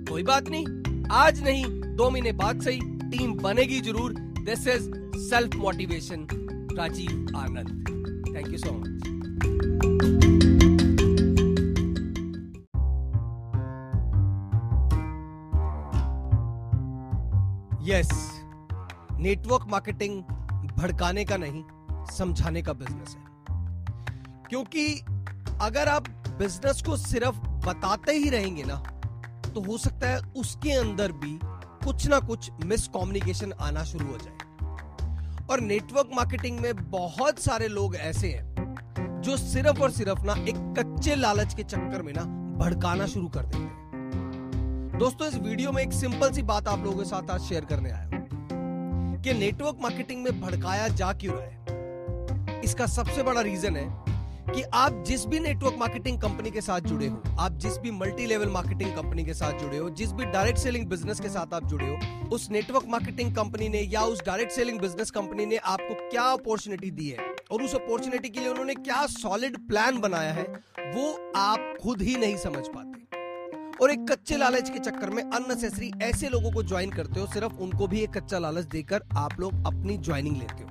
कोई 0.10 0.24
बात 0.24 0.50
नहीं, 0.50 0.66
आज 1.12 1.44
नहीं, 1.44 1.66
दो 1.96 2.10
महीने 2.10 2.32
बाद 2.34 2.62
सही 2.62 2.80
टीम 3.12 3.34
बनेगी 3.34 3.82
ज़रूर। 3.82 4.14
This 4.40 4.68
is 4.68 4.90
self 5.20 5.56
motivation 5.56 6.28
Rajiv 6.78 7.38
Anand. 7.38 8.36
Thank 8.36 8.48
you 8.48 8.58
so 8.58 8.72
much 8.72 9.25
yes 17.86 18.10
network 19.20 19.66
marketing 19.68 20.22
भड़काने 20.78 21.26
का 21.26 21.38
नहीं, 21.38 21.64
समझाने 22.06 22.62
का 22.62 22.74
बिज़नेस 22.74 23.16
है। 23.16 23.24
क्योंकि 24.50 25.02
अगर 25.62 25.88
आप 25.88 26.08
बिज़नेस 26.40 26.82
को 26.82 26.98
सिर्फ़ 26.98 27.38
बताते 27.68 28.12
ही 28.12 28.30
रहेंगे 28.30 28.64
ना 28.64 28.76
तो 29.56 29.62
हो 29.62 29.78
सकता 29.78 30.10
है 30.10 30.20
उसके 30.38 30.72
अंदर 30.72 31.12
भी 31.12 31.40
कुछ 31.86 32.08
ना 32.08 32.20
कुछ 32.20 32.52
मिसकम्युनिकेशन 32.66 33.54
आना 33.62 33.84
शुरू 33.84 34.06
हो 34.06 34.18
जाए। 34.18 35.48
और 35.52 35.62
नेटवर्क 35.62 36.10
मार्केटिंग 36.14 36.60
में 36.60 36.92
बहुत 36.92 37.40
सारे 37.40 37.68
लोग 37.68 37.96
ऐसे 37.96 38.32
हैं 38.32 38.55
जो 39.25 39.36
सिर्फ़ 39.38 39.81
और 39.81 39.92
सिर्फ़ 39.92 40.24
ना 40.24 40.33
एक 40.50 40.56
कच्चे 40.80 41.16
लालच 41.16 41.54
के 41.54 41.63
चक्कर 41.63 42.01
में 42.01 42.12
ना 42.13 42.24
भड़काना 42.57 43.06
शुरू 43.06 43.27
कर 43.27 43.45
देते 43.45 43.57
हैं। 43.57 44.98
दोस्तों, 45.00 45.27
इस 45.27 45.36
वीडियो 45.36 45.72
में 45.72 45.81
एक 45.83 45.94
सिंपल 45.94 46.31
सी 46.31 46.42
बात 46.42 46.68
आप 46.68 46.83
लोगों 46.83 46.98
के 46.98 47.06
साथ 47.06 47.31
आज 47.31 47.42
शेयर 47.42 47.66
करने 47.66 47.92
आया 47.92 48.04
हूँ 48.04 49.22
कि 49.24 49.33
नेटवर्क 49.33 49.77
मार्केटिंग 49.81 50.24
में 50.24 50.42
भड़काया 50.42 50.88
जा 50.88 51.12
क्यों 51.13 51.36
रहा 51.38 51.45
है। 51.45 52.62
इसका 52.62 52.86
सबसे 52.88 53.24
बड़ा 53.24 53.42
रीजन 53.42 53.75
है 53.75 53.88
कि 54.54 54.62
आप 54.74 55.04
जिस 55.07 55.25
भी 55.25 55.39
नेटवर्क 55.39 55.75
मार्केटिंग 55.80 56.22
कंपनी 56.22 56.51
के 56.51 56.62
साथ 56.62 56.81
जुड़े 56.81 57.07
हो, 57.07 57.22
आप 57.39 57.57
जिस 57.57 57.77
भी 57.77 57.91
मल्टी 57.91 58.25
लेवल 58.25 58.50
मार्केटिंग 58.50 58.96
कंपनी 58.96 59.25
के 59.25 59.34
साथ 59.34 59.60
जुड़े 59.60 59.77
हो, 59.77 59.89
जिस 59.89 60.12
भी 60.12 60.25
डायरेक्ट 60.25 60.60
सेलिंग 60.60 60.88
बिज़नेस 60.88 61.20
के 61.20 61.29
साथ 61.29 61.53
आप 61.53 61.65
जुड़े 61.65 61.88
हो, 61.88 62.27
उस 62.29 62.50
नेटवर्क 62.51 62.86
मार्केटिंग 62.89 63.36
कंपनी 63.36 63.70
ने 63.70 63.82
या 63.82 64.01
उस 64.03 64.25
डायरेक्ट 64.25 64.51
सेलिंग 64.51 64.79
बिज़नेस 64.79 65.12
कंपनी 65.12 65.46
ने 65.46 65.58
आपको 65.58 66.10
क्या 66.10 66.24
अपॉर्चुनिटी 66.34 66.91
दी 66.91 67.10
है? 67.10 67.35
और 67.52 67.64
उस 67.64 67.75
अपॉर्चुनिटी 67.75 68.30
के 68.30 68.40
लिए 68.40 68.50
उन्होंने 68.50 68.74
क्या 68.74 69.06
सॉलिड 69.06 69.58
प्लान 69.68 70.00
बनाया 70.00 70.32
है, 70.32 70.44
वो 70.94 71.34
आप 71.36 71.78
खुद 71.82 72.02
ही 72.02 72.16
नहीं 72.16 72.38
समझ 72.38 72.68
पाते। 72.68 72.96
और 73.82 73.92
एक 73.92 74.06
कच्चे 74.12 74.38
लालच 74.38 74.70
के 74.70 74.80
चक्कर 74.80 75.10
में 75.10 75.24
अननेसेसरी 75.24 75.92
ऐसे 76.02 76.30
लोगों 76.30 76.52
को 76.52 76.64
ज्वाइन 76.64 76.92
करते 76.92 77.20
हो, 77.20 77.25
सिर्फ़ 77.28 77.54
उनको 77.54 77.88
भी 77.88 78.00
एक 78.00 78.10
कच्चा 78.10 78.40
लालच 78.40 78.66
देकर 78.66 79.02
आप 79.18 79.40
लोग 79.40 79.66
अपनी 79.66 79.98
ज्वाइनिंग 79.98 80.38
लेते 80.38 80.64
हो। 80.64 80.70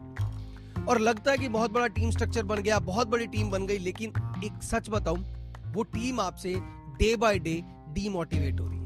और 0.85 1.01
लगता 1.01 1.31
है 1.31 1.39
कि 1.39 1.49
बहुत 1.49 1.73
बड़ा 1.73 1.87
टीम 1.87 2.11
स्ट्रक्चर 2.11 2.43
बन 2.43 2.57
गया, 2.57 2.79
बहुत 2.79 3.09
बड़ी 3.09 3.27
टीम 3.27 3.51
बन 3.51 3.67
गई, 3.67 3.79
लेकिन 3.79 4.13
एक 4.45 4.63
सच 4.63 4.91
बताऊँ, 4.91 5.25
वो 5.73 5.83
टीम 5.83 6.21
आपसे 6.21 6.55
डे 6.99 7.17
बाय 7.17 7.39
डे 7.39 7.63
डीमोटिवेट 7.89 8.61
हो 8.61 8.67
रही 8.67 8.79
है। 8.79 8.84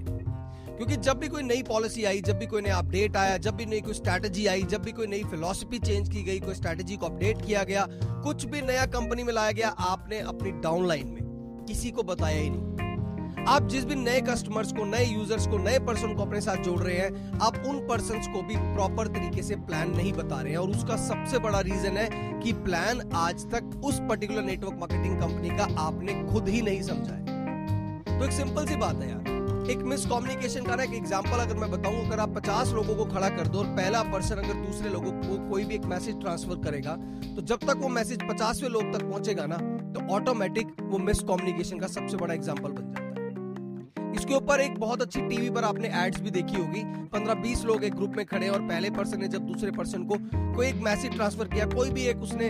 क्योंकि 0.78 0.96
जब 0.96 1.18
भी 1.18 1.28
कोई 1.28 1.42
नई 1.42 1.62
पॉलिसी 1.62 2.04
आई, 2.04 2.20
जब 2.20 2.38
भी 2.38 2.46
कोई 2.46 2.62
नया 2.62 2.76
अपडेट 2.76 3.16
आया, 3.16 3.36
जब 3.36 3.54
भी 3.56 3.66
नई 3.66 3.80
कोई 3.80 3.94
स्ट्रैटेजी 3.94 4.46
आई, 4.46 4.62
जब 4.62 4.82
भी 4.82 4.92
कोई 4.92 5.06
नई 5.06 5.22
फिलोसफी 5.24 5.78
चेंज 5.78 6.08
की 6.08 6.22
गई, 6.22 6.40
कोई 6.40 6.54
स्ट्रैटेजी 6.54 6.96
को 6.96 7.06
अपडेट 7.06 7.46
किया 7.46 7.62
गया, 7.62 7.86
कुछ 8.02 8.44
भी 8.44 8.62
नया 8.62 8.86
कंपनी 8.86 9.22
में 9.22 9.32
लाया 9.32 9.52
गया, 9.52 9.68
आपने 9.68 10.18
अपनी 10.18 10.50
डाउनलाइन 10.50 11.06
में 11.06 11.64
किसी 11.68 11.90
को 11.90 12.02
बताया 12.02 12.40
ही 12.40 12.50
नहीं। 12.50 13.44
आप 13.48 13.68
जिस 13.68 13.84
भी 13.84 13.94
नए 13.94 14.20
कस्टमर्स 14.20 14.72
को, 14.72 14.84
नए 14.84 15.04
यूज़र्स 15.04 15.46
को, 15.46 15.58
नए 15.58 15.78
पर्सन 15.78 16.14
को 16.14 16.22
अपने 16.22 16.40
साथ 16.40 16.56
जोड़ 16.56 16.80
रहे 16.80 16.96
हैं, 16.96 17.40
आप 17.42 17.62
उन 17.66 17.78
पर्सन 17.86 18.32
को 18.32 18.42
भी 18.42 18.56
प्रॉपर 18.56 19.06
तरीके 19.06 19.42
से 19.42 19.56
प्लान 19.56 19.90
नहीं 19.96 20.12
बता 20.12 20.40
रहे 20.40 20.52
हैं 20.52 20.58
और 20.58 20.70
उसका 20.70 20.96
सबसे 20.96 21.38
बड़ा 21.38 21.60
रीजन 21.60 21.96
है 21.96 22.08
कि 22.40 22.52
प्लान 22.52 23.10
आज 23.14 23.44
तक 23.44 23.80
उस 23.84 24.00
पर्टिकुलर 24.00 24.42
नेटवर्क 24.42 24.76
मार्केटिंग 24.80 25.20
कंपनी 25.20 25.48
का 25.48 25.82
आपने 25.82 26.32
खुद 26.32 26.48
ही 26.48 26.62
नहीं 26.62 26.82
समझा 26.82 27.12
है। 27.12 28.18
तो 28.18 28.24
एक 28.24 28.32
सिंपल 28.32 28.66
सी 28.66 28.76
बात 28.76 28.96
है 28.96 29.10
यार। 29.10 29.27
एक 29.70 29.82
मिसकम्युनिकेशन 29.84 30.64
का 30.64 30.74
ना 30.76 30.82
एक 30.82 30.92
एग्जांपल 30.94 31.38
अगर 31.38 31.56
मैं 31.56 31.70
बताऊँ, 31.70 32.04
अगर 32.06 32.20
आप 32.20 32.34
50 32.36 32.72
लोगों 32.74 32.94
को 32.96 33.04
खड़ा 33.06 33.28
कर 33.30 33.46
दो 33.46 33.58
और 33.58 33.66
पहला 33.76 34.02
पर्सन 34.04 34.36
अगर 34.36 34.54
दूसरे 34.56 34.90
लोगों 34.90 35.10
को 35.12 35.36
कोई 35.48 35.64
भी 35.64 35.74
एक 35.74 35.84
मैसेज 35.86 36.20
ट्रांसफ़र 36.20 36.62
करेगा 36.62 36.94
तो 37.26 37.42
जब 37.42 37.66
तक 37.66 37.76
वो 37.78 37.88
मैसेज 37.90 38.22
पचासवें 38.30 38.68
लोग 38.68 38.92
तक 38.92 39.02
पहुंचेगा 39.02 39.46
ना 39.46 39.56
तो 39.92 40.06
ऑटोमेटिक 40.14 40.66
वो 40.82 40.98
मिसकम्युनिकेशन 41.00 41.78
का 41.78 41.86
सबसे 41.88 42.16
बड़ा 42.16 42.34
एग्ज़ाम्पल 42.34 42.70
बन 42.70 42.82
जाता 42.84 43.02
है। 43.02 44.14
इसके 44.14 44.34
ऊपर 44.34 44.60
एक 44.60 44.78
बहुत 44.80 45.02
अच्छी 45.02 45.20
टीवी 45.22 45.50
पर 45.50 45.64
आपने 45.64 45.88
एड्स 45.96 46.20
भी 46.20 46.30
देखी 46.30 46.56
होगी। 46.56 46.82
पंद्रह 47.08 47.34
बीस 47.42 47.64
लोग 47.64 47.84
एक 47.84 47.94
ग्रुप 47.94 48.14
में 48.16 48.24
खड़े 48.26 48.48
और 48.48 48.60
पहले 48.62 48.90
पर्सन 48.90 49.20
ने 49.20 49.28
जब 49.28 49.46
दूसरे 49.46 49.70
पर्सन 49.72 50.04
को 50.04 50.18
कोई 50.56 50.66
एक 50.66 50.80
मैसेज 50.82 51.14
ट्रांसफ़र 51.14 51.48
किया, 51.48 51.66
कोई 51.68 51.90
भी 51.90 52.06
एक 52.06 52.22
उसने 52.22 52.46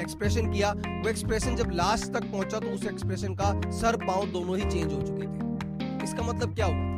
एक्सप्रेशन 0.00 0.50
किया, 0.52 0.72
वो 0.72 1.08
एक्सप्रेशन 1.08 1.56
जब 1.56 1.70
लास्ट 1.74 2.12
तक 2.12 2.30
पहुँचा 2.32 2.58
तो 2.58 2.70
उस 2.70 2.86
एक्सप्रेशन 2.86 3.34
का 3.34 3.52
सर, 3.72 3.96
पाँव 4.04 4.26
दोनों 4.32 4.58
ही 4.58 4.64
चेंज 4.64 4.92
हो 4.92 5.00
चुके 5.00 5.22
थे। 5.22 5.41
इसका 6.04 6.22
मतलब 6.22 6.54
क्या 6.54 6.66
हुआ? 6.66 6.90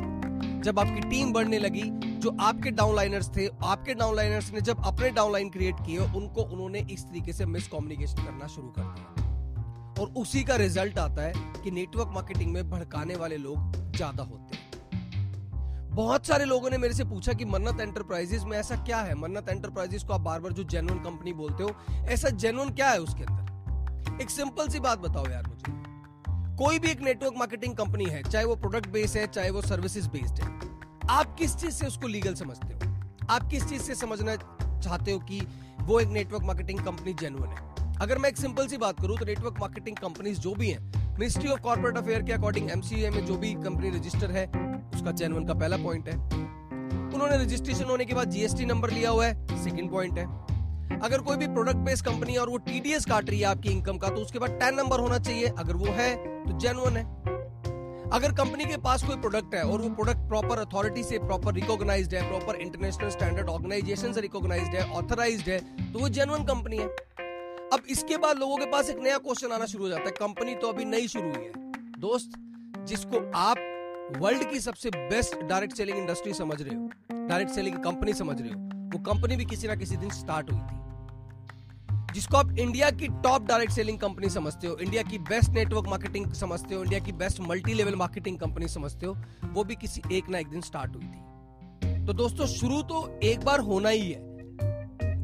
जब 0.61 0.79
आपकी 0.79 1.01
टीम 1.01 1.33
बढ़ने 1.33 1.59
लगी, 1.59 1.81
जो 2.19 2.37
आपके 2.39 2.71
डाउनलाइनर्स 2.71 3.29
थे, 3.37 3.47
आपके 3.63 3.93
डाउनलाइनर्स 3.93 4.53
ने 4.53 4.61
जब 4.61 4.85
अपने 4.85 5.09
डाउनलाइन 5.09 5.49
क्रिएट 5.49 5.75
किए, 5.85 5.97
उनको 5.97 6.41
उन्होंने 6.41 6.79
इस 6.79 7.03
तरीके 7.03 7.33
से 7.33 7.45
मिस 7.45 7.67
कम्युनिकेशन 7.67 8.25
करना 8.25 8.47
शुरू 8.47 8.67
कर 8.67 8.81
दिया। 8.81 10.01
और 10.01 10.13
उसी 10.17 10.43
का 10.43 10.55
रिज़ल्ट 10.55 10.97
आता 10.99 11.21
है 11.21 11.33
कि 11.63 11.71
नेटवर्क 11.71 12.07
मार्केटिंग 12.07 12.53
में 12.53 12.69
भड़काने 12.69 13.15
वाले 13.15 13.37
लोग 13.37 13.71
ज़्यादा 13.95 14.23
होते 14.23 14.55
हैं। 14.55 14.63
बहुत 15.95 16.25
सारे 16.27 16.45
लोगों 16.45 16.69
ने 16.69 16.77
मेरे 16.77 16.93
से 16.93 17.03
पूछा 17.03 17.33
कि 17.33 17.45
मन्नत 17.45 17.79
एंटरप्राइजेस 17.79 18.43
में 18.43 18.57
ऐसा 18.57 18.75
क्या 18.75 18.97
है? 18.97 19.15
मन्नत 19.15 19.49
एंटरप्राइजेस 19.49 20.03
को 20.03 20.13
आप 20.13 20.21
बार 20.21 20.39
बार 20.39 20.51
जो 20.51 20.63
जेनुअन 20.63 20.99
कंपनी 20.99 21.33
बोलते 21.33 21.63
हो, 21.63 21.69
ऐसा 22.09 22.29
जेनुअन 22.29 22.69
क्या 22.69 22.89
है 22.89 22.99
उसके 22.99 23.23
अंदर? 23.23 24.21
एक 24.21 24.29
सिंपल 24.29 24.67
सी 24.67 24.79
बात 24.79 24.99
बताओ 24.99 25.27
यार 25.29 25.47
मुझे। 25.47 25.84
कोई 26.57 26.77
भी 26.79 26.87
एक 26.87 27.01
नेटवर्क 27.01 27.33
मार्केटिंग 27.37 27.73
कंपनी 27.75 28.05
है, 28.05 28.21
चाहे 28.23 28.45
वो 28.45 28.55
प्रोडक्ट 28.55 28.87
बेस्ड 28.89 29.17
है, 29.17 29.25
चाहे 29.27 29.49
वो 29.49 29.61
सर्विसेज़ 29.61 30.07
बेस्ड 30.09 30.39
है, 30.39 30.49
आप 31.09 31.35
किस 31.35 31.55
चीज़ 31.55 31.71
से 31.71 31.87
उसको 31.87 32.07
लीगल 32.07 32.35
समझते 32.35 32.73
हो? 32.73 32.93
आप 33.29 33.49
किस 33.51 33.65
चीज़ 33.69 33.81
से 33.81 33.95
समझना 33.95 34.35
चाहते 34.35 35.11
हो 35.11 35.19
कि 35.19 35.41
वो 35.81 35.99
एक 35.99 36.09
नेटवर्क 36.09 36.43
मार्केटिंग 36.43 36.79
कंपनी 36.79 37.13
जेनुअन 37.13 37.49
है? 37.49 37.97
अगर 37.97 38.17
मैं 38.17 38.29
एक 38.29 38.37
सिंपल 38.37 38.67
सी 38.67 38.77
बात 38.77 39.01
करूँ 39.01 39.17
तो 39.17 39.25
नेटवर्क 39.25 39.59
मार्केटिंग 39.59 39.97
कंपनीज़ 39.97 40.39
जो 40.39 40.53
भी 40.53 40.69
हैं 40.69 41.13
मिनिस्ट्री 41.13 41.49
ऑफ़ 41.49 41.61
कॉर्पोरेट 41.61 41.97
अफेयर 41.97 42.21
के 42.21 42.33
अकॉर्डिंग 42.33 42.71
एमसीए 42.71 43.09
में 43.09 43.25
जो 43.25 43.37
भी 43.37 43.53
कंपनी 43.55 43.89
रजिस्टर 43.89 44.31
है, 44.31 44.45
उसका 44.95 45.11
जेनुअन 45.11 45.45
का 45.45 45.53
पहला 45.53 45.77
पॉइंट 45.77 46.07
है। 46.09 46.15
उन्होंने 46.15 47.37
रजिस्ट्रेशन 47.37 47.83
होने 47.83 48.05
के 48.05 48.13
बाद 48.13 48.29
जीएसटी 48.29 48.65
नंबर 48.65 48.91
लिया 48.91 49.09
हुआ 49.09 49.25
है 49.25 49.63
सेकंड 49.63 49.91
पॉइंट 49.91 50.17
है। 50.17 50.25
अगर 50.99 51.21
कोई 51.21 51.37
भी 51.37 51.47
प्रोडक्ट 51.47 51.77
बेस्ड 51.85 52.05
कंपनी 52.05 52.35
और 52.35 52.49
वो 52.49 52.57
टीडीएस 52.57 53.05
काट 53.05 53.29
रही 53.29 53.39
है 53.39 53.45
आपकी 53.45 53.69
इनकम 53.69 53.97
का 53.97 54.09
तो 54.09 54.21
उसके 54.21 54.39
बाद 54.39 54.57
टेन 54.59 54.75
नंबर 54.75 54.99
होना 54.99 55.19
चाहिए। 55.19 55.47
अगर 55.49 55.75
वो 55.75 55.85
है 55.91 56.34
तो 56.45 56.57
जेनुअन 56.59 56.97
है। 56.97 57.03
अगर 58.11 58.31
कंपनी 58.33 58.65
के 58.65 58.77
पास 58.77 59.03
कोई 59.03 59.15
प्रोडक्ट 59.17 59.55
है 59.55 59.63
और 59.63 59.81
वो 59.81 59.89
प्रोडक्ट 59.89 60.27
प्रॉपर 60.29 60.59
अथॉरिटी 60.59 61.03
से 61.03 61.19
प्रॉपर 61.19 61.53
रिकॉग्नाइज्ड 61.53 62.13
है 62.13 62.27
प्रॉपर 62.29 62.55
इंटरनेशनल 62.55 63.09
स्टैंडर्ड 63.09 63.49
ऑर्गेनाइजेशन 63.49 64.13
से 64.13 64.21
रिकॉग्नाइज्ड 64.21 64.75
है 64.75 64.89
ऑथराइज्ड 64.93 65.49
है 65.49 65.59
तो 65.93 65.99
वो 65.99 66.09
जेनुअन 66.09 66.43
कंपनी 66.45 66.77
है। 66.77 66.87
अब 67.73 67.83
इसके 67.89 68.17
बाद 68.17 68.37
लोगों 68.37 68.57
के 68.57 68.65
पास 68.71 68.89
एक 68.89 68.99
नया 68.99 69.17
क्वेश्चन 69.17 69.51
आना 69.51 69.65
शुरू 69.65 69.83
हो 69.83 69.89
जाता 69.89 70.03
है। 70.03 70.11
कंपनी 70.11 70.55
तो 70.55 70.67
अभी 70.67 70.85
नई 70.85 71.07
शुरू 71.07 71.29
हुई 71.29 71.43
है। 71.45 71.51
दोस्त, 71.99 72.31
जिसको 72.79 73.31
आप 73.37 73.57
वर्ल्ड 74.17 74.49
की 74.51 74.59
सबसे 74.59 74.89
बेस्ट 74.89 75.41
डायरेक्ट 75.41 75.77
सेलिंग 75.77 75.97
इंडस्ट्री 75.97 76.33
समझ 76.33 76.61
रहे 76.61 76.75
हो 76.75 76.89
डायरेक्ट 77.27 77.51
सेलिंग 77.51 77.77
कंपनी 77.83 78.13
समझ 78.13 78.41
रहे 78.41 78.49
हो, 78.49 78.59
वो 78.93 78.99
कंपनी 79.03 79.35
भी 79.35 79.45
किसी 79.45 79.67
ना 79.67 79.75
किसी 79.75 79.97
दिन 79.97 80.09
स्टार्ट 80.11 80.51
हुई 80.51 80.59
थी। 80.59 80.77
जिसको 82.15 82.37
आप 82.37 82.51
इंडिया 82.59 82.89
की 82.91 83.07
टॉप 83.23 83.45
डायरेक्ट 83.45 83.73
सेलिंग 83.73 83.97
कंपनी 83.99 84.29
समझते 84.29 84.67
हो 84.67 84.75
इंडिया 84.77 85.01
की 85.03 85.17
बेस्ट 85.19 85.51
नेटवर्क 85.51 85.87
मार्केटिंग 85.87 86.31
समझते 86.33 86.75
हो 86.75 86.83
इंडिया 86.83 86.99
की 86.99 87.11
best 87.11 87.39
multi 87.39 87.73
level 87.73 87.95
marketing 87.95 88.37
company 88.39 88.67
समझते 88.67 89.05
हो, 89.05 89.15
वो 89.45 89.63
भी 89.63 89.75
किसी 89.75 90.01
एक 90.11 90.29
ना 90.29 90.39
एक 90.39 90.47
दिन 90.47 90.61
स्टार्ट 90.61 90.95
हुई 90.95 91.05
थी। 91.05 92.05
तो 92.05 92.13
दोस्तों, 92.13 92.45
शुरू 92.47 92.81
तो 92.81 93.19
एक 93.23 93.43
बार 93.45 93.59
होना 93.59 93.89
ही 93.89 94.11
है 94.11 94.34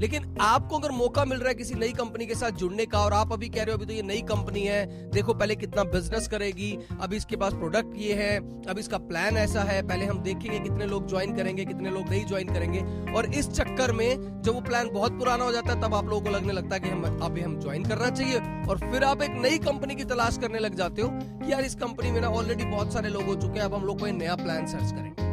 लेकिन 0.02 0.24
आपको 0.42 0.78
अगर 0.78 0.92
मौका 0.92 1.24
मिल 1.26 1.38
रहा 1.38 1.50
है 1.50 1.56
किसी 1.56 1.76
नई 1.76 1.92
कंपनी 1.92 2.26
के 2.26 2.36
साथ 2.36 2.52
जुड़ने 2.52 2.86
का, 2.86 3.00
और 3.00 3.14
आप 3.14 3.34
अभी 3.34 3.50
कह 3.50 3.64
रहे 3.64 3.72
हो 3.72 3.78
अभी 3.78 3.86
तो 3.86 3.94
ये 3.94 4.02
नई 4.02 4.22
कंपनी 4.22 4.62
है, 4.62 5.10
देखो 5.12 5.34
पहले 5.34 5.56
कितना 5.56 5.84
बिज़नेस 5.84 6.28
करेगी, 6.28 6.78
अभी 7.02 7.16
इसके 7.16 7.36
पास 7.36 7.54
प्रोडक्ट 7.54 7.96
ये 7.96 8.14
है, 8.14 8.38
अब 8.66 8.80
इसका 8.80 8.98
प्लान 8.98 9.38
ऐसा 9.38 9.62
है, 9.62 9.82
पहले 9.88 10.06
हम 10.06 10.20
देखेंगे 10.20 10.60
कितने 10.60 10.86
लोग 10.86 11.08
ज्वाइन 11.08 11.36
करेंगे, 11.36 11.66
कितने 11.66 11.90
लोग 11.90 12.10
नहीं 12.10 12.26
ज्वाइन 12.26 12.54
करेंगे, 12.54 12.80
और 13.14 13.26
इस 13.26 13.50
चक्कर 13.50 13.92
में 13.92 14.42
जब 14.42 14.54
वो 14.54 14.62
प्लान 14.62 14.90
बहुत 14.94 15.20
पुराना 15.20 15.44
हो 15.44 15.52
जाता 15.52 15.74
है, 15.74 15.82
तब 15.82 15.96
आप 15.96 16.06
लोगों 16.06 16.22
को 16.22 16.30
लगने 16.30 16.54
लगता 16.54 16.76
है 16.76 16.80
कि 16.80 16.90
हम, 16.90 17.20
अभी 17.24 17.42
हम 17.42 17.60
ज्वाइन 17.60 17.84
करना 17.84 18.10
चाहिए, 18.10 18.40
और 18.70 18.80
फिर 18.92 19.04
आप 19.04 19.22
एक 19.22 19.32
नई 19.42 19.58
कंपनी 19.58 19.96
की 19.96 20.04
तलाश 20.04 20.38
करने 20.38 20.60
लग 20.60 20.76
जाते 20.76 21.02
हो 21.02 21.10
कि 21.14 21.52
यार 21.52 21.62
इस 21.62 21.76
कंपनी 21.76 22.12
में 22.12 22.22
ना 22.22 22.30
ऑलरेडी 22.30 22.66
बहुत 22.66 22.94
सारे 22.94 23.10
लोग 23.10 23.24
हो 23.24 23.36
चुके 23.36 23.60
हैं, 23.60 23.66
अब 23.66 23.74
हम 23.74 23.86
लोग 23.86 24.00
कोई 24.00 24.12
नया 24.12 24.36
प्लान 24.36 24.66
सर्च 24.66 24.92
करेंगे। 24.92 25.30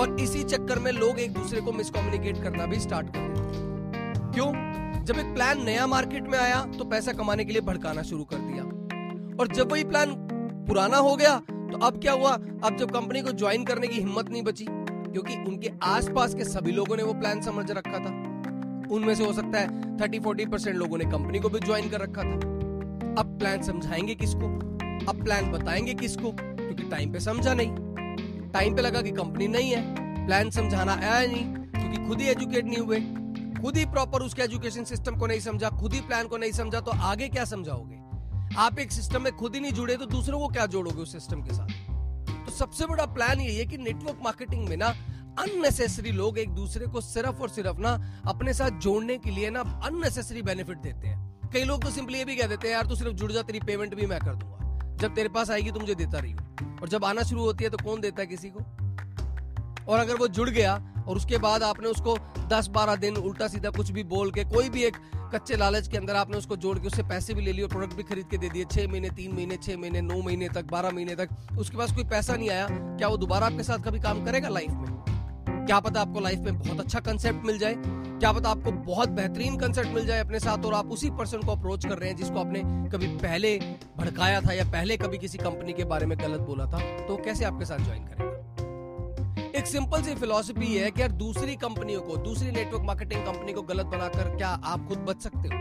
और 0.00 0.16
इसी 0.20 0.42
चक्कर 0.42 0.78
में 0.78 0.92
लोग 0.92 1.18
एक 1.20 1.32
दूसरे 1.32 1.60
को 1.60 1.72
मिसकम्युनिकेट 1.72 2.42
करना 2.42 2.66
भी 2.66 2.78
स्टार्ट 2.80 3.06
कर 3.06 3.18
देते 3.18 3.49
क्यों? 4.30 4.48
जब 5.04 5.18
एक 5.18 5.34
प्लान 5.34 5.64
नया 5.64 5.86
मार्केट 5.86 6.22
में 6.22 6.38
आया 6.38 6.64
तो 6.78 6.84
पैसा 6.84 7.12
कमाने 7.12 7.44
के 7.44 7.52
लिए 7.52 7.60
भड़काना 7.60 8.02
शुरू 8.02 8.24
कर 8.24 8.36
दिया। 8.36 8.64
और 9.40 9.48
जब 9.48 9.72
वही 9.72 9.84
प्लान 9.84 10.14
पुराना 10.68 10.96
हो 10.96 11.16
गया 11.16 11.36
तो 11.50 11.78
अब 11.78 12.00
क्या 12.00 12.12
हुआ? 12.12 12.32
अब 12.64 12.76
जब 12.76 12.90
कंपनी 12.90 13.22
को 13.22 13.32
ज्वाइन 13.32 13.64
करने 13.64 13.86
की 13.86 13.98
हिम्मत 14.00 14.30
नहीं 14.30 14.42
बची, 14.42 14.66
क्योंकि 14.68 15.34
उनके 15.48 15.70
आसपास 15.82 16.34
के 16.34 16.44
सभी 16.44 16.72
लोगों 16.72 16.96
ने 16.96 17.02
वो 17.02 17.14
प्लान 17.14 17.40
समझ 17.40 17.70
रखा 17.70 17.98
था। 17.98 18.12
उनमें 18.94 19.14
से 19.14 19.24
हो 19.24 19.32
सकता 19.32 19.58
है 19.58 19.96
थर्टी 19.98 20.18
फोर्टी 20.18 20.46
परसेंट 20.46 20.76
लोगों 20.76 20.98
ने 20.98 21.04
कंपनी 21.04 21.38
को 21.38 21.48
भी 21.48 21.60
ज्वाइन 21.60 21.88
कर 21.88 22.00
रखा 22.00 22.22
था। 22.22 22.34
अब 23.18 23.36
प्लान 23.38 23.62
समझाएँगे 23.62 24.14
किसको? 24.14 24.46
अब 25.08 25.24
प्लान 25.24 25.50
बताएँगे 25.52 25.94
किसको? 25.94 26.32
क्योंकि 26.32 26.82
टाइम 26.82 27.12
पे 27.12 27.20
समझा 27.20 27.54
नहीं। 27.54 27.70
टाइम 28.50 28.76
पे 28.76 28.82
लगा 28.82 29.02
कि 29.02 29.10
कंपनी 29.10 29.48
नहीं 29.48 29.70
है। 29.70 29.82
प्लान 30.26 30.50
समझाना 30.50 30.92
आया 30.92 31.26
नहीं, 31.26 31.44
क्योंकि 31.54 32.08
खुद 32.08 32.20
ही 32.20 32.26
एजुकेट 32.26 32.64
नहीं 32.64 32.78
हुए। 32.78 33.00
खुद 33.60 33.76
ही 33.76 33.84
प्रॉपर 33.84 34.22
उसके 34.22 34.42
एजुकेशन 34.42 34.84
सिस्टम 34.84 35.16
को 35.16 35.26
नहीं 35.26 35.40
समझा, 35.40 35.68
खुद 35.70 35.94
ही 35.94 36.00
प्लान 36.00 36.28
को 36.28 36.36
नहीं 36.36 36.52
समझा 36.52 36.80
तो 36.80 36.90
आगे 36.90 37.28
क्या 37.28 37.44
समझाओगे? 37.44 37.98
आप 38.56 38.78
एक 38.78 38.92
सिस्टम 38.92 39.22
में 39.22 39.32
खुद 39.32 39.54
ही 39.54 39.60
नहीं 39.60 39.72
जुड़े 39.72 39.96
तो 39.96 40.06
दूसरों 40.06 40.38
को 40.38 40.48
क्या 40.48 40.66
जोड़ोगे 40.66 41.02
उस 41.02 41.12
सिस्टम 41.12 41.42
के 41.42 41.54
साथ? 41.54 41.68
तो 42.46 42.52
सबसे 42.52 42.86
बड़ा 42.86 43.06
प्लान 43.06 43.40
ये 43.40 43.52
है 43.52 43.66
कि 43.66 43.78
नेटवर्क 43.78 44.20
मार्केटिंग 44.24 44.68
में 44.68 44.76
ना 44.76 44.86
अननेसेसरी 45.38 46.12
लोग 46.12 46.38
एक 46.38 46.50
दूसरे 46.50 46.86
को 46.86 47.00
सिर्फ़ 47.00 47.42
और 47.42 47.48
सिर्फ़ 47.48 47.78
ना 47.78 47.92
अपने 48.26 48.52
साथ 48.54 48.80
जोड़ने 48.80 49.18
के 49.18 49.30
लिए 49.30 49.50
ना 49.50 49.60
अननेसेसरी 49.60 50.42
बेनिफिट 50.42 50.78
देते 50.78 51.08
हैं। 51.08 51.50
कई 51.52 51.64
लोग 51.64 51.82
तो 51.82 51.90
सिंपली 51.90 52.18
ये 52.18 52.24
भी 52.24 52.36
कह 52.36 52.46
देते 52.46 52.68
हैं, 52.68 52.74
यार, 52.74 52.86
तू 52.86 52.94
सिर्फ़ 52.94 53.12
जुड़ 53.12 53.32
जा, 53.32 53.42
तेरी 53.42 53.60
पेमेंट 53.60 53.94
भी 53.94 54.06
मैं 54.06 54.20
कर 54.20 54.34
दूँगा। 54.34 54.96
जब 54.96 55.14
तेरे 55.14 55.28
पास 55.28 55.50
आएगी 55.50 55.70
तो 55.70 55.80
मुझे 55.80 55.94
देता 55.94 56.18
रही 56.18 56.34
और 56.82 56.88
जब 56.88 57.04
आना 57.04 57.22
शुरू 57.22 57.42
होती 57.42 57.64
है 57.64 57.70
तो 57.70 57.76
कौन 57.76 58.00
देता 58.00 58.22
है 58.22 58.26
किसी 58.26 58.50
को? 58.50 58.60
और 59.92 59.98
अगर 59.98 60.14
वो 60.14 60.28
जुड़ 60.28 60.50
गया 60.50 60.74
और 61.10 61.16
उसके 61.16 61.38
बाद 61.38 61.62
आपने 61.62 61.88
उसको 61.88 62.16
10-12 62.48 62.96
दिन 62.96 63.16
उल्टा 63.16 63.48
सीधा 63.48 63.70
कुछ 63.70 63.90
भी 63.90 64.02
बोल 64.04 64.30
के, 64.30 64.44
कोई 64.44 64.68
भी 64.68 64.84
एक 64.84 64.96
कच्चे 65.34 65.56
लालच 65.56 65.88
के 65.88 65.96
अंदर 65.96 66.16
आपने 66.16 66.36
उसको 66.36 66.56
जोड़ 66.56 66.78
के, 66.78 66.86
उससे 66.86 67.02
पैसे 67.02 67.34
भी 67.34 67.42
ले 67.42 67.52
लिए 67.52 67.62
और 67.62 67.68
प्रोडक्ट 67.68 67.96
भी 67.96 68.02
खरीद 68.02 68.26
के 68.30 68.38
दे 68.38 68.48
दिए। 68.48 68.64
छह 68.64 68.88
महीने, 68.88 69.10
तीन 69.10 69.32
महीने, 69.32 69.56
छह 69.56 69.76
महीने, 69.76 70.00
नौ 70.00 70.22
महीने 70.22 70.48
तक, 70.48 70.70
बारह 70.70 70.90
महीने 70.90 71.14
तक। 71.14 71.28
उसके 71.58 71.76
पास 71.76 71.92
कोई 71.92 72.04
पैसा 72.04 72.36
नहीं 72.36 72.50
आया। 72.50 72.66
क्या 72.70 73.08
वो 73.08 73.16
दोबारा 73.16 73.46
आपके 73.46 73.62
साथ 73.62 73.78
कभी 73.78 74.00
काम 74.00 74.24
करेगा 74.24 74.48
लाइफ 74.48 74.70
में? 74.70 74.90
क्या 75.66 75.80
पता 75.80 76.00
आपको 76.00 76.20
लाइफ 76.20 76.38
में 76.38 76.58
बहुत 76.58 76.80
अच्छा 76.80 77.00
कंसेप्ट 77.00 77.46
मिल 77.46 77.58
जाए? 77.58 77.74
क्या 78.20 78.32
पता 78.32 78.50
आपको 78.50 78.72
बहुत 78.72 79.08
बेहतरीन 79.08 79.56
कंसेप्ट 79.56 79.88
मिल 79.88 80.06
जाए 80.06 80.20
अपने 80.20 80.40
साथ 80.40 80.64
और 80.64 80.74
आप 80.74 80.86
उसी 80.86 81.10
पर्सन 81.10 81.38
को 81.38 81.52
अप्रोच 81.52 81.86
कर 81.86 81.98
रहे 81.98 82.08
हैं 82.10 82.16
जिसको 82.16 82.40
आपने 82.40 82.60
कभी 82.90 83.06
पहले 83.06 83.58
भड़काया 83.98 84.40
था 84.40 84.52
या 84.52 84.64
पहले 84.64 84.96
कभी 84.96 85.18
किसी 85.18 85.38
कंपनी 85.38 85.72
के 85.72 85.84
बारे 85.84 86.06
में 86.06 86.18
गलत 86.18 86.40
बोला 86.40 86.66
था? 86.66 86.80
तो 87.06 87.16
कैसे 87.16 87.44
आपके 87.44 87.64
साथ 87.64 87.78
ज्वाइन 87.78 88.04
करेगा? 88.04 88.39
एक 89.60 89.66
सिंपल 89.66 90.02
सी 90.02 90.14
फिलोसफी 90.14 90.74
है 90.74 90.90
कि 90.90 91.00
यार 91.02 91.12
दूसरी 91.12 91.56
कंपनियों 91.56 92.00
को, 92.00 92.16
दूसरी 92.16 92.50
नेटवर्क 92.50 92.82
मार्केटिंग 92.82 93.24
कंपनी 93.24 93.52
को 93.52 93.62
गलत 93.62 93.86
बनाकर 93.86 94.36
क्या 94.36 94.48
आप 94.48 94.86
खुद 94.88 94.98
बच 94.98 95.20
सकते 95.22 95.48
हो? 95.48 95.58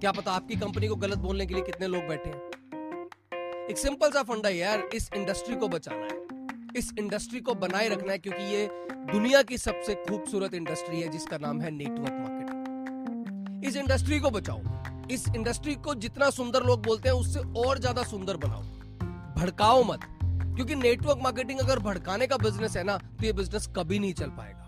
क्या 0.00 0.12
पता 0.12 0.32
आपकी 0.32 0.56
कंपनी 0.56 0.88
को 0.88 0.96
गलत 0.96 1.18
बोलने 1.18 1.46
के 1.46 1.54
लिए 1.54 1.62
कितने 1.62 1.86
लोग 1.86 2.02
बैठे 2.02 2.28
हैं? 2.28 3.66
एक 3.70 3.78
सिंपल 3.78 4.10
सा 4.10 4.22
फंडा 4.22 4.48
यार, 4.48 4.88
इस 4.94 5.10
इंडस्ट्री 5.16 5.56
को 5.56 5.68
बचाना 5.68 6.04
है। 6.04 6.70
इस 6.76 6.92
इंडस्ट्री 6.98 7.40
को 7.40 7.54
बनाए 7.54 7.88
रखना 7.88 8.12
है 8.12 8.18
क्योंकि 8.18 8.42
ये 8.42 8.68
दुनिया 9.12 9.42
की 9.42 9.58
सबसे 9.58 9.94
खूबसूरत 9.94 10.54
इंडस्ट्री 10.54 11.00
है, 11.00 11.08
जिसका 11.08 11.38
नाम 11.38 11.60
है 11.60 11.70
नेटवर्क 11.70 12.12
मार्केटिंग 12.12 13.64
इस 13.64 13.76
इंडस्ट्री 13.76 14.20
को 14.20 14.30
बचाओ। 14.30 14.60
इस 15.10 15.28
इंडस्ट्री 15.28 15.74
को 15.74 15.94
जितना 15.94 16.30
सुंदर 16.30 16.62
लोग 16.62 16.82
बोलते 16.82 17.08
हैं, 17.08 17.16
उससे 17.16 17.40
और 17.60 17.78
ज़्यादा 17.78 18.02
सुंदर 18.02 18.36
बनाओ। 18.36 18.62
भड़काओ 19.36 19.82
मत। 19.84 20.00
क्योंकि 20.54 20.74
नेटवर्क 20.74 21.18
मार्केटिंग 21.22 21.60
अगर 21.60 21.78
भड़काने 21.80 22.26
का 22.26 22.36
बिज़नेस 22.38 22.76
है 22.76 22.84
ना 22.84 22.96
तो 22.96 23.26
ये 23.26 23.32
बिज़नेस 23.32 23.66
कभी 23.76 23.98
नहीं 23.98 24.12
चल 24.14 24.30
पाएगा। 24.30 24.58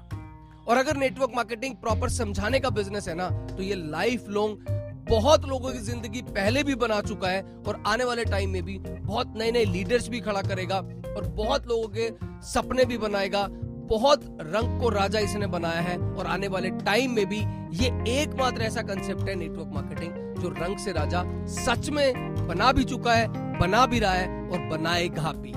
और 0.69 0.77
अगर 0.77 0.97
नेटवर्क 0.97 1.33
मार्केटिंग 1.37 1.75
प्रॉपर 1.77 2.09
समझाने 2.11 2.61
का 2.61 2.71
बिज़नेस 2.71 3.09
है 3.09 3.15
ना 3.15 3.29
तो 3.49 3.63
ये 3.63 3.75
लाइफ 3.75 4.29
लॉन्ग 4.29 4.73
बहुत 5.09 5.45
लोगों 5.45 5.73
की 5.73 5.79
ज़िंदगी 5.81 6.23
पहले 6.25 6.63
भी 6.65 6.75
बना 6.77 7.01
चुका 7.01 7.29
है 7.29 7.43
और 7.69 7.83
आने 7.87 8.05
वाले 8.05 8.25
टाइम 8.25 8.51
में 8.51 8.63
भी 8.63 8.79
बहुत 8.79 9.35
नए 9.37 9.51
नए 9.53 9.65
लीडर्स 9.65 10.09
भी 10.09 10.21
खड़ा 10.21 10.43
करेगा 10.43 10.77
और 10.77 11.27
बहुत 11.37 11.67
लोगों 11.69 11.89
के 11.89 12.09
सपने 12.47 12.85
भी 12.85 12.99
बनाएगा। 12.99 13.47
बहुत 13.89 14.25
रंग 14.43 14.81
को 14.81 14.89
राजा 14.89 15.19
इसने 15.19 15.47
बनाया 15.47 15.81
है 15.81 15.99
और 15.99 16.27
आने 16.27 16.49
वाले 16.49 16.71
टाइम 16.81 17.11
में 17.11 17.27
भी 17.27 17.39
ये 17.77 17.89
एकमात्र 18.13 18.63
ऐसा 18.63 18.83
कंसेप्ट 18.83 19.29
है 19.29 19.35
नेटवर्क 19.35 19.71
मार्केटिंग 19.75 20.13
जो 20.35 20.49
रंग 20.59 20.79
से 20.79 20.93
राजा 20.93 21.23
सच 21.57 21.91
में 21.91 22.47
बना 22.49 22.71
भी 22.73 22.85
चुका 22.85 23.15
है, 23.15 23.29
बना 23.59 23.85
भी 23.87 23.99
रहा 23.99 24.13
है 24.13 24.49
और 24.49 24.67
बनाएगा 24.69 25.33
भी। 25.33 25.53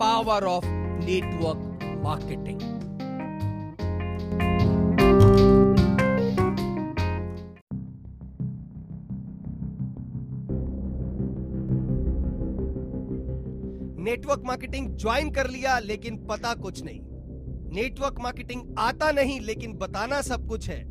Power 0.00 0.40
of 0.40 0.64
network 1.00 1.60
marketing. 2.04 2.62
Network 13.98 14.42
marketing 14.44 14.96
join 14.96 15.30
कर 15.30 15.50
लिया, 15.50 15.78
लेकिन 15.78 16.16
पता 16.16 16.54
कुछ 16.54 16.84
नहीं। 16.84 17.00
नेटवर्क 17.72 18.14
मार्केटिंग 18.20 18.62
आता 18.78 19.12
नहीं, 19.12 19.40
लेकिन 19.40 19.72
बताना 19.72 20.20
सब 20.20 20.46
कुछ 20.46 20.68
है। 20.68 20.84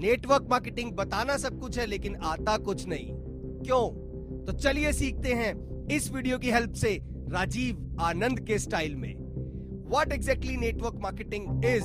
नेटवर्क 0.00 0.46
मार्केटिंग 0.50 0.92
बताना 0.92 1.36
सब 1.36 1.60
कुछ 1.60 1.78
है, 1.78 1.86
लेकिन 1.86 2.16
आता 2.16 2.56
कुछ 2.56 2.86
नहीं। 2.86 3.08
क्यों? 3.64 4.08
तो 4.44 4.52
चलिए 4.52 4.92
सीखते 4.92 5.28
हैं 5.28 5.68
इस 5.88 6.12
वीडियो 6.12 6.38
की 6.38 6.50
हेल्प 6.50 6.72
से। 6.72 7.17
राजीव 7.32 7.96
आनंद 8.00 8.38
के 8.40 8.58
स्टाइल 8.58 8.94
में। 8.96 9.14
What 9.90 10.12
exactly 10.12 10.56
network 10.56 10.94
marketing 11.00 11.64
is 11.64 11.84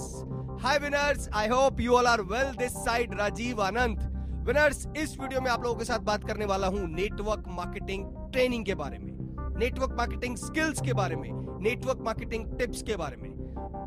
hi 0.63 0.77
winners 0.79 1.27
I 1.35 1.47
hope 1.47 1.79
you 1.79 1.93
all 1.93 2.07
are 2.07 2.21
well 2.21 2.53
this 2.57 2.73
side 2.85 3.13
Rajiv 3.19 3.61
Anand. 3.61 3.99
Winners 4.47 4.85
इस 4.97 5.17
वीडियो 5.19 5.41
में 5.41 5.49
आप 5.51 5.63
लोगों 5.63 5.75
के 5.79 5.85
साथ 5.85 5.99
बात 6.05 6.27
करने 6.27 6.45
वाला 6.45 6.67
हूँ 6.67 6.87
नेटवर्क 6.91 7.43
मार्केटिंग 7.57 8.05
ट्रेनिंग 8.33 8.65
के 8.65 8.75
बारे 8.75 8.99
में। 8.99 9.11
नेटवर्क 9.59 9.95
मार्केटिंग 9.97 10.37
स्किल्स 10.37 10.81
के 10.81 10.93
बारे 10.93 11.15
में। 11.15 11.29
नेटवर्क 11.63 11.99
मार्केटिंग 12.05 12.45
टिप्स 12.59 12.81
के 12.81 12.95
बारे 12.95 13.17
में। 13.17 13.29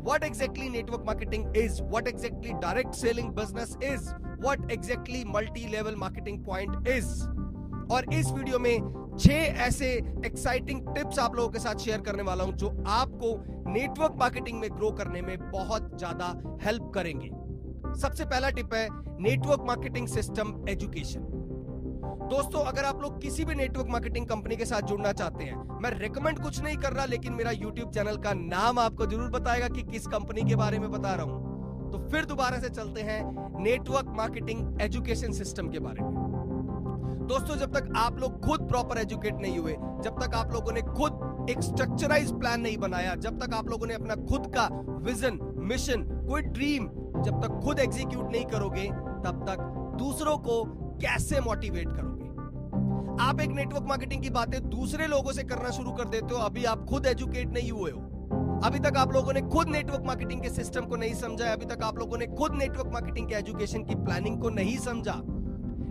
What 0.05 0.23
exactly 0.23 0.69
network 0.69 1.03
marketing 1.07 1.57
is 1.57 1.81
what 1.83 2.07
exactly 2.07 2.53
direct 2.61 2.93
selling 2.95 3.29
business 3.35 3.75
is 3.83 4.09
what 4.45 4.71
exactly 4.71 5.23
multi 5.27 5.67
level 5.71 5.95
marketing 5.95 6.43
point 6.45 6.87
is 6.87 7.11
और 7.93 8.13
इस 8.13 8.31
वीडियो 8.31 8.59
में 8.59 9.06
छह 9.19 9.63
ऐसे 9.63 9.87
एक्साइटिंग 10.25 10.81
टिप्स 10.95 11.19
आप 11.19 11.35
लोगों 11.35 11.49
के 11.49 11.59
साथ 11.59 11.75
शेयर 11.75 12.01
करने 12.01 12.23
वाला 12.23 12.43
हूँ 12.43 12.53
जो 12.53 12.67
आपको 12.87 13.33
नेटवर्क 13.71 14.15
मार्केटिंग 14.19 14.59
में 14.59 14.69
ग्रो 14.71 14.91
करने 14.91 15.21
में 15.21 15.37
बहुत 15.51 15.97
ज़्यादा 15.97 16.25
हेल्प 16.63 16.91
करेंगे। 16.95 17.29
सबसे 18.01 18.25
पहला 18.25 18.49
टिप 18.49 18.73
है 18.73 18.87
नेटवर्क 19.21 19.63
मार्केटिंग 19.67 20.07
सिस्टम 20.07 20.53
एजुकेशन 20.69 21.33
दोस्तों, 22.29 22.59
अगर 22.61 22.85
आप 22.85 23.01
लोग 23.01 23.21
किसी 23.21 23.45
भी 23.45 23.55
नेटवर्क 23.55 23.87
मार्केटिंग 23.89 24.25
कंपनी 24.27 24.55
के 24.55 24.65
साथ 24.65 24.81
जुड़ना 24.81 25.11
चाहते 25.13 25.43
हैं, 25.43 25.55
मैं 25.81 25.91
रिकमेंड 25.91 26.39
कुछ 26.39 26.61
नहीं 26.63 26.77
कर 26.77 26.93
रहा, 26.93 27.05
लेकिन 27.05 27.33
मेरा 27.33 27.51
यूट्यूब 27.51 27.91
चैनल 27.91 28.17
का 28.17 28.33
नाम 28.35 28.79
आपको 28.79 29.05
ज़रूर 29.05 29.29
बताएगा 29.31 29.67
कि 29.69 29.83
किस 29.83 30.07
कंपनी 30.07 30.43
के 30.49 30.55
बारे 30.55 30.79
में 30.79 30.89
बता 30.91 31.13
रहा 31.13 31.25
हूँ। 31.25 31.91
तो 31.91 32.07
फिर 32.11 32.25
दोबारा 32.25 32.59
से 32.59 32.69
चलते 32.69 33.01
हैं 33.01 33.21
नेटवर्क 33.63 34.13
मार्केटिंग 34.17 34.81
एजुकेशन 34.81 35.31
सिस्टम 35.33 35.69
के 35.69 35.79
बारे 35.79 36.01
में। 36.01 36.26
दोस्तों, 37.27 37.55
जब 37.55 37.73
तक 37.73 37.93
आप 37.97 38.19
लोग 38.19 38.45
खुद 38.45 38.59
प्रॉपर 38.59 38.97
एजुकेट 38.97 39.35
नहीं 39.35 39.57
हुए, 39.59 39.73
जब 39.73 40.19
तक 40.21 40.35
आप 40.35 40.51
लोगों 40.53 40.71
ने 40.71 40.81
खुद 40.81 41.47
एक 41.49 41.61
स्ट्रक्चराइज 41.61 42.31
प्लान 42.31 42.61
नहीं 42.61 42.77
बनाया, 42.77 43.15
जब 43.15 43.39
तक 43.39 43.53
आप 43.53 43.69
लोगों 43.69 43.87
ने 43.87 43.93
अपना 43.93 44.15
खुद 44.15 44.47
का 44.55 44.67
विजन 45.03 45.39
मिशन 45.57 46.03
कोई 46.29 46.41
ड्रीम 46.41 46.87
जब 47.23 47.41
तक 47.41 47.59
खुद 47.63 47.79
एग्जीक्यूट 47.79 48.31
नहीं 48.31 48.45
करोगे, 48.45 48.85
तब 49.25 49.45
तक 49.49 49.57
दूसरों 49.99 50.37
को 50.37 50.63
कैसे 50.97 51.39
मोटिवेट 51.39 51.87
करोगे? 51.87 52.25
आप 53.23 53.41
एक 53.41 53.49
नेटवर्क 53.49 53.83
मार्केटिंग 53.83 54.23
की 54.23 54.29
बातें 54.29 54.69
दूसरे 54.69 55.07
लोगों 55.07 55.31
से 55.31 55.43
करना 55.43 55.69
शुरू 55.69 55.91
कर 55.91 56.09
देते 56.09 56.33
हो, 56.33 56.39
अभी 56.39 56.65
आप 56.65 56.85
खुद 56.85 57.05
एजुकेट 57.05 57.53
नहीं 57.53 57.71
हुए 57.71 57.91
हो। 57.91 57.99
अभी 58.65 58.79
तक 58.79 58.97
आप 58.97 59.13
लोगों 59.13 59.33
ने 59.33 59.41
खुद 59.41 59.67
नेटवर्क 59.67 60.03
मार्केटिंग 60.05 60.41
के 60.41 60.49
सिस्टम 60.49 60.85
को 60.85 60.95
नहीं 60.95 61.13
समझा 61.13 61.51
अभी 61.53 61.65
तक 61.65 61.83
आप 61.83 61.97
लोगों 61.97 62.17
ने 62.17 62.25
खुद 62.25 62.55
नेटवर्क 62.55 62.93
मार्केटिंग 62.93 63.27
के 63.29 63.35
एजुकेशन 63.35 63.83
की 63.83 63.95
प्लानिंग 63.95 64.41
को 64.41 64.49
नहीं 64.49 64.77
समझा। 64.77 65.21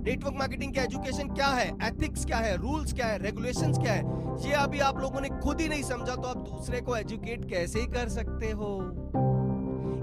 नेटवर्क 0.07 0.35
मार्केटिंग 0.39 0.75
का 0.75 0.83
एजुकेशन 0.83 1.29
क्या 1.29 1.47
है? 1.47 1.67
एथिक्स 1.83 2.25
क्या 2.25 2.37
है? 2.37 2.57
रूल्स 2.57 2.93
क्या 2.93 3.07
है? 3.07 3.19
रेगुलेशन 3.19 3.73
क्या 3.73 3.93
है? 3.93 4.03
ये 4.41 4.53
अभी 4.53 4.79
आप 4.79 4.99
लोगों 4.99 5.21
ने 5.21 5.29
खुद 5.29 5.61
ही 5.61 5.69
नहीं 5.69 5.83
समझा 5.83 6.15
तो 6.15 6.29
आप 6.29 6.37
दूसरे 6.39 6.81
को 6.81 6.97
एजुकेट 6.97 7.49
कैसे 7.51 7.81
ही 7.81 7.87
कर 7.87 8.09
सकते 8.09 8.51
हो? 8.51 8.69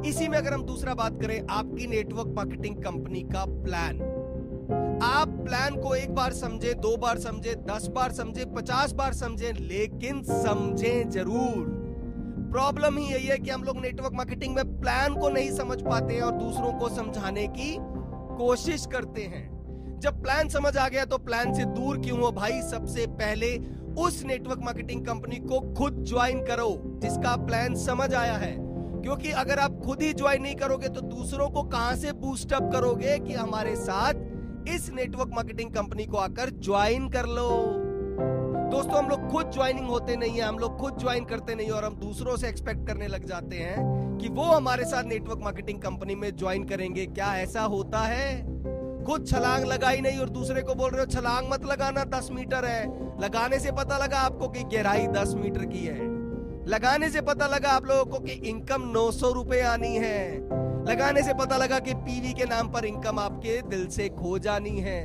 इसी 0.05 0.27
में 0.27 0.38
अगर 0.38 0.53
हम 0.53 0.63
दूसरा 0.63 0.93
बात 0.93 1.22
करें, 1.22 1.48
आपकी 1.50 1.88
नेटवर्क 1.88 2.27
मार्केटिंग 2.27 2.75
कंपनी 2.75 3.22
का 3.22 3.45
प्लान 3.45 4.01
आप 5.03 5.29
प्लान 5.45 5.75
को 5.81 5.95
एक 5.95 6.13
बार 6.15 6.33
समझे, 6.33 6.74
दो 6.74 6.95
बार 6.98 7.19
समझे, 7.19 7.55
दस 7.69 7.88
बार 7.88 8.12
समझे, 8.12 8.45
पचास 8.45 8.91
बार 8.91 9.13
समझे, 9.13 9.51
लेकिन 9.51 10.22
समझे 10.24 11.03
ज़रूर। 11.03 11.65
प्रॉब्लम 12.51 12.98
ही 12.98 13.05
यही 13.05 13.27
है 13.27 13.38
कि 13.38 13.50
हम 13.50 13.63
लोग 13.63 13.81
नेटवर्क 13.81 14.13
मार्केटिंग 14.13 14.55
में 14.55 14.79
प्लान 14.81 15.15
को 15.15 15.29
नहीं 15.29 15.51
समझ 15.51 15.81
पाते 15.81 16.13
हैं 16.13 16.22
और 16.22 16.31
दूसरों 16.31 16.74
को 16.74 16.89
समझाने 16.89 17.48
की 17.48 17.75
कोशिश 18.38 18.86
करते 18.91 19.22
हैं। 19.22 19.52
जब 20.03 20.22
प्लान 20.22 20.48
समझ 20.50 20.77
आ 20.77 20.88
गया 20.89 21.03
तो 21.05 21.17
प्लान 21.17 21.53
से 21.53 21.65
दूर 21.65 21.98
क्यों 21.98 22.19
हो 22.19 22.31
भाई? 22.31 22.62
सबसे 22.62 23.05
पहले 23.07 23.57
उस 23.98 24.24
नेटवर्क 24.24 24.60
मार्केटिंग 24.60 25.05
कंपनी 25.05 25.36
को 25.36 25.60
खुद 25.74 26.03
ज्वाइन 26.03 26.43
करो, 26.45 27.00
जिसका 27.01 27.36
प्लान 27.36 27.75
समझ 27.75 28.13
आया 28.13 28.33
है। 28.33 28.55
क्योंकि 29.01 29.31
अगर 29.31 29.59
आप 29.59 29.79
खुद 29.85 30.01
ही 30.01 30.13
ज्वाइन 30.13 30.42
नहीं 30.42 30.55
करोगे 30.55 30.89
तो 30.89 31.01
दूसरों 31.01 31.50
को 31.50 31.63
कहाँ 31.63 31.96
से 31.96 32.11
बूस्ट 32.11 32.53
अप 32.53 32.72
करोगे 32.74 33.18
कि 33.20 33.33
हमारे 33.33 33.75
साथ 33.75 34.70
इस 34.70 34.92
नेटवर्क 34.94 35.31
मार्केटिंग 35.33 35.74
कंपनी 35.74 36.05
को 36.05 36.18
आकर 36.18 36.50
ज्वाइन 36.50 37.09
कर 37.09 37.25
लो? 37.25 37.50
दोस्तों, 38.72 38.98
हम 38.98 39.09
लोग 39.09 39.27
खुद 39.29 39.51
ज्वाइनिंग 39.51 39.87
होते 39.87 40.16
नहीं 40.16 40.31
है, 40.31 40.42
हम 40.42 40.57
लोग 40.59 40.77
खुद 40.77 40.98
ज्वाइन 41.00 41.25
करते 41.25 41.55
नहीं 41.55 41.70
और 41.70 41.85
हम 41.85 41.96
दूसरों 41.96 42.37
से 42.37 42.50
एक्सपेक्ट 42.50 42.87
करने 42.87 43.07
लग 43.07 43.25
जाते 43.25 43.55
हैं 43.55 44.18
कि 44.18 44.29
वो 44.29 44.44
हमारे 44.44 44.85
साथ 44.85 45.03
नेटवर्क 45.03 45.39
मार्केटिंग 45.44 45.81
कंपनी 45.81 46.16
में 46.16 46.35
ज्वाइन 46.35 46.63
करेंगे। 46.63 47.05
क्या 47.05 47.35
ऐसा 47.37 47.61
होता 47.61 48.00
है? 48.00 48.53
खुद 49.03 49.25
छलांग 49.27 49.66
लगाई 49.66 50.01
नहीं 50.01 50.20
और 50.20 50.29
दूसरे 50.29 50.61
को 50.61 50.75
बोल 50.75 50.92
रहे 50.92 51.00
हो, 51.00 51.05
छलांग 51.05 51.50
मत 51.51 51.66
लगाना, 51.66 52.03
दस 52.03 52.29
मीटर 52.31 52.66
है। 52.66 52.83
लगाने 53.22 53.59
से 53.59 53.72
पता 53.72 53.98
लगा 53.98 54.20
आपको 54.20 54.48
कि 54.48 54.63
गहराई 54.63 55.07
दस 55.07 55.33
मीटर 55.33 55.66
की 55.66 55.85
है। 55.85 56.11
लगाने 56.68 57.09
से 57.09 57.22
पता 57.22 57.48
लगा 57.48 57.70
आप 57.70 57.85
लोगों 57.85 58.05
को 58.05 58.20
कि 58.20 58.31
इनकम 58.50 58.81
नौ 58.92 59.11
सौ 59.11 59.31
रुपए 59.31 59.61
आनी 59.61 59.96
है। 59.96 60.37
लगाने 60.89 61.24
से 61.24 61.33
पता 61.33 61.57
लगा 61.57 61.79
कि 61.79 61.94
पीवी 61.94 62.33
के 62.33 62.46
नाम 62.46 62.72
पर 62.72 62.85
इनकम 62.85 63.20
आपके 63.20 63.61
दिल 63.61 63.87
से 63.87 64.09
खो 64.09 64.39
जानी 64.39 64.77
है। 64.79 65.01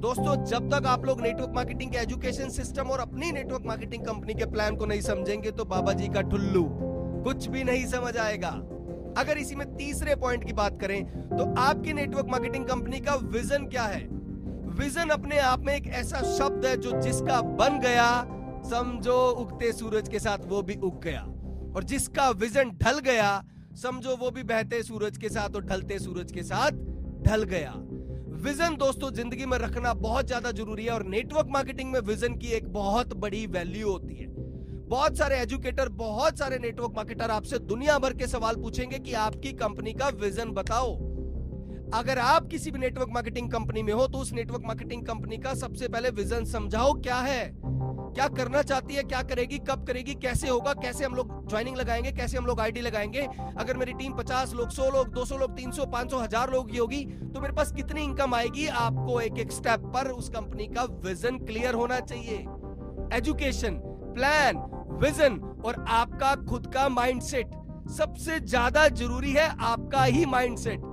दोस्तों, 0.00 0.44
जब 0.44 0.70
तक 0.70 0.86
आप 0.86 1.04
लोग 1.04 1.20
नेटवर्क 1.20 1.52
मार्केटिंग 1.54 1.90
के 1.92 1.98
एजुकेशन 1.98 2.48
सिस्टम 2.48 2.82
और 2.82 3.00
अपनी 3.00 3.32
नेटवर्क 3.32 3.66
मार्केटिंग 3.66 4.04
कंपनी 4.06 4.34
के 4.34 4.46
प्लान 4.46 4.76
को 4.76 4.86
नहीं 4.86 5.00
समझेंगे 5.00 5.50
तो 5.50 5.64
बाबा 5.64 5.92
जी 5.92 6.08
का 6.08 6.20
ठुल्लू 6.22 6.64
कुछ 7.24 7.46
भी 7.46 7.64
नहीं 7.64 7.86
समझ 7.86 8.16
आएगा। 8.16 8.50
अगर 9.18 9.38
इसी 9.38 9.54
में 9.54 9.66
तीसरे 9.76 10.14
पॉइंट 10.16 10.44
की 10.44 10.52
बात 10.52 10.80
करें 10.80 11.04
तो 11.30 11.44
आपकी 11.60 11.92
नेटवर्क 11.92 12.26
मार्केटिंग 12.30 12.64
कंपनी 12.66 13.00
का 13.00 13.14
विजन 13.14 13.66
क्या 13.66 13.84
है? 13.84 14.00
विजन 14.76 15.08
अपने 15.10 15.38
आप 15.40 15.60
में 15.60 15.74
एक 15.74 15.86
ऐसा 15.86 16.22
शब्द 16.28 16.66
है 16.66 16.76
जो 16.76 17.00
जिसका 17.00 17.40
बन 17.42 17.78
गया, 17.80 18.10
समझो 18.70 19.18
उगते 19.40 19.72
सूरज 19.72 20.08
के 20.08 20.18
साथ 20.18 20.46
वो 20.46 20.62
भी 20.62 20.74
उग 20.76 21.02
गया। 21.04 21.20
और 21.76 21.84
जिसका 21.84 22.28
विजन 22.30 22.70
ढल 22.82 22.98
गया, 23.00 23.42
समझो 23.82 24.16
वो 24.16 24.30
भी 24.30 24.42
बहते 24.44 24.82
सूरज 24.82 25.18
के 25.18 25.28
साथ 25.28 25.56
और 25.56 25.64
ढलते 25.64 25.98
सूरज 25.98 26.32
के 26.32 26.42
साथ 26.42 26.70
ढल 27.22 27.42
गया। 27.44 27.72
विजन 28.42 28.76
दोस्तों, 28.76 29.10
ज़िंदगी 29.12 29.46
में 29.46 29.56
रखना 29.58 29.92
बहुत 29.94 30.26
ज़्यादा 30.26 30.50
ज़रूरी 30.52 30.84
है 30.84 30.90
और 30.90 31.04
नेटवर्क 31.06 31.46
मार्केटिंग 31.50 31.92
में 31.92 32.00
विजन 32.00 32.34
की 32.34 32.48
एक 32.48 32.72
बहुत 32.72 33.14
बड़ी 33.16 33.46
वैल्यू 33.48 33.90
होती 33.90 34.14
है। 34.14 34.28
बहुत 34.90 35.16
सारे 35.18 35.36
एजुकेटर 35.36 35.88
बहुत 35.88 36.38
सारे 36.38 36.56
नेटवर्क 36.58 36.92
मार्केटर 36.96 37.30
आपसे 37.30 37.58
दुनिया 37.58 37.98
भर 37.98 38.12
के 38.12 38.26
सवाल 38.26 38.54
पूछेंगे 38.54 38.98
कि 38.98 39.12
आपकी 39.14 39.52
कंपनी 39.52 39.92
का 39.92 40.08
विजन 40.20 40.50
बताओ। 40.50 40.94
अगर 41.94 42.18
आप 42.18 42.46
किसी 42.46 42.70
भी 42.70 42.78
नेटवर्क 42.78 43.08
मार्केटिंग 43.08 43.50
कंपनी 43.50 43.82
में 43.82 43.92
हो 43.92 44.06
तो 44.06 44.18
उस 44.18 44.32
नेटवर्क 44.32 44.62
मार्केटिंग 44.66 45.04
कंपनी 45.06 45.36
का 45.36 45.52
सबसे 45.54 45.88
पहले 45.88 46.10
विजन 46.10 46.44
समझाओ, 46.44 46.92
क्या 46.92 47.16
है? 47.16 47.52
क्या 47.54 48.26
करना 48.28 48.62
चाहती 48.62 48.94
है, 48.94 49.02
क्या 49.02 49.22
करेगी, 49.22 49.58
कब 49.68 49.86
करेगी, 49.86 50.14
कैसे 50.14 50.48
होगा, 50.48 50.72
कैसे 50.72 51.04
हम 51.04 51.14
लोग 51.14 51.48
ज्वाइनिंग 51.48 51.76
लगाएँगे, 51.76 52.12
कैसे 52.12 52.38
हम 52.38 52.46
लोग 52.46 52.60
आईडी 52.60 52.80
लगाएँगे? 52.80 53.26
अगर 53.58 53.76
मेरी 53.76 53.92
टीम 53.92 54.12
50 54.12 54.54
लोग 54.54 54.70
100 54.70 54.90
लोग 54.90 55.12
200 55.14 55.38
लोग 55.38 55.56
300 55.56 55.86
500 55.86 56.22
हज़ार 56.22 56.52
लोग 56.52 56.70
की 56.70 56.78
होगी 56.78 57.04
तो 57.04 57.40
मेरे 57.40 57.54
पास 57.54 57.72
कितनी 57.72 58.04
इनकम 58.04 58.34
आएगी? 58.34 58.66
आपको 58.66 59.20
एक 59.20 59.38
एक 59.38 59.52
स्टेप 59.52 59.86
पर 59.94 60.10
उस 60.10 60.28
कंपनी 60.30 60.66
का 60.66 60.84
विजन 61.04 61.38
क्लियर 61.46 61.74
होना 61.74 62.00
चाहिए। 62.02 62.44
एजुकेशन 63.18 63.80
प्लान 64.14 64.56
विजन 64.92 65.38
और 65.64 65.84
आपका 65.88 66.34
खुद 66.44 66.66
का 66.74 66.88
माइंडसेट 66.88 67.50
सबसे 67.90 68.38
ज़्यादा 68.40 68.86
ज़रूरी 68.88 69.32
है 69.32 69.48
आपका 69.60 70.04
ही 70.04 70.24
माइंडसेट 70.26 70.88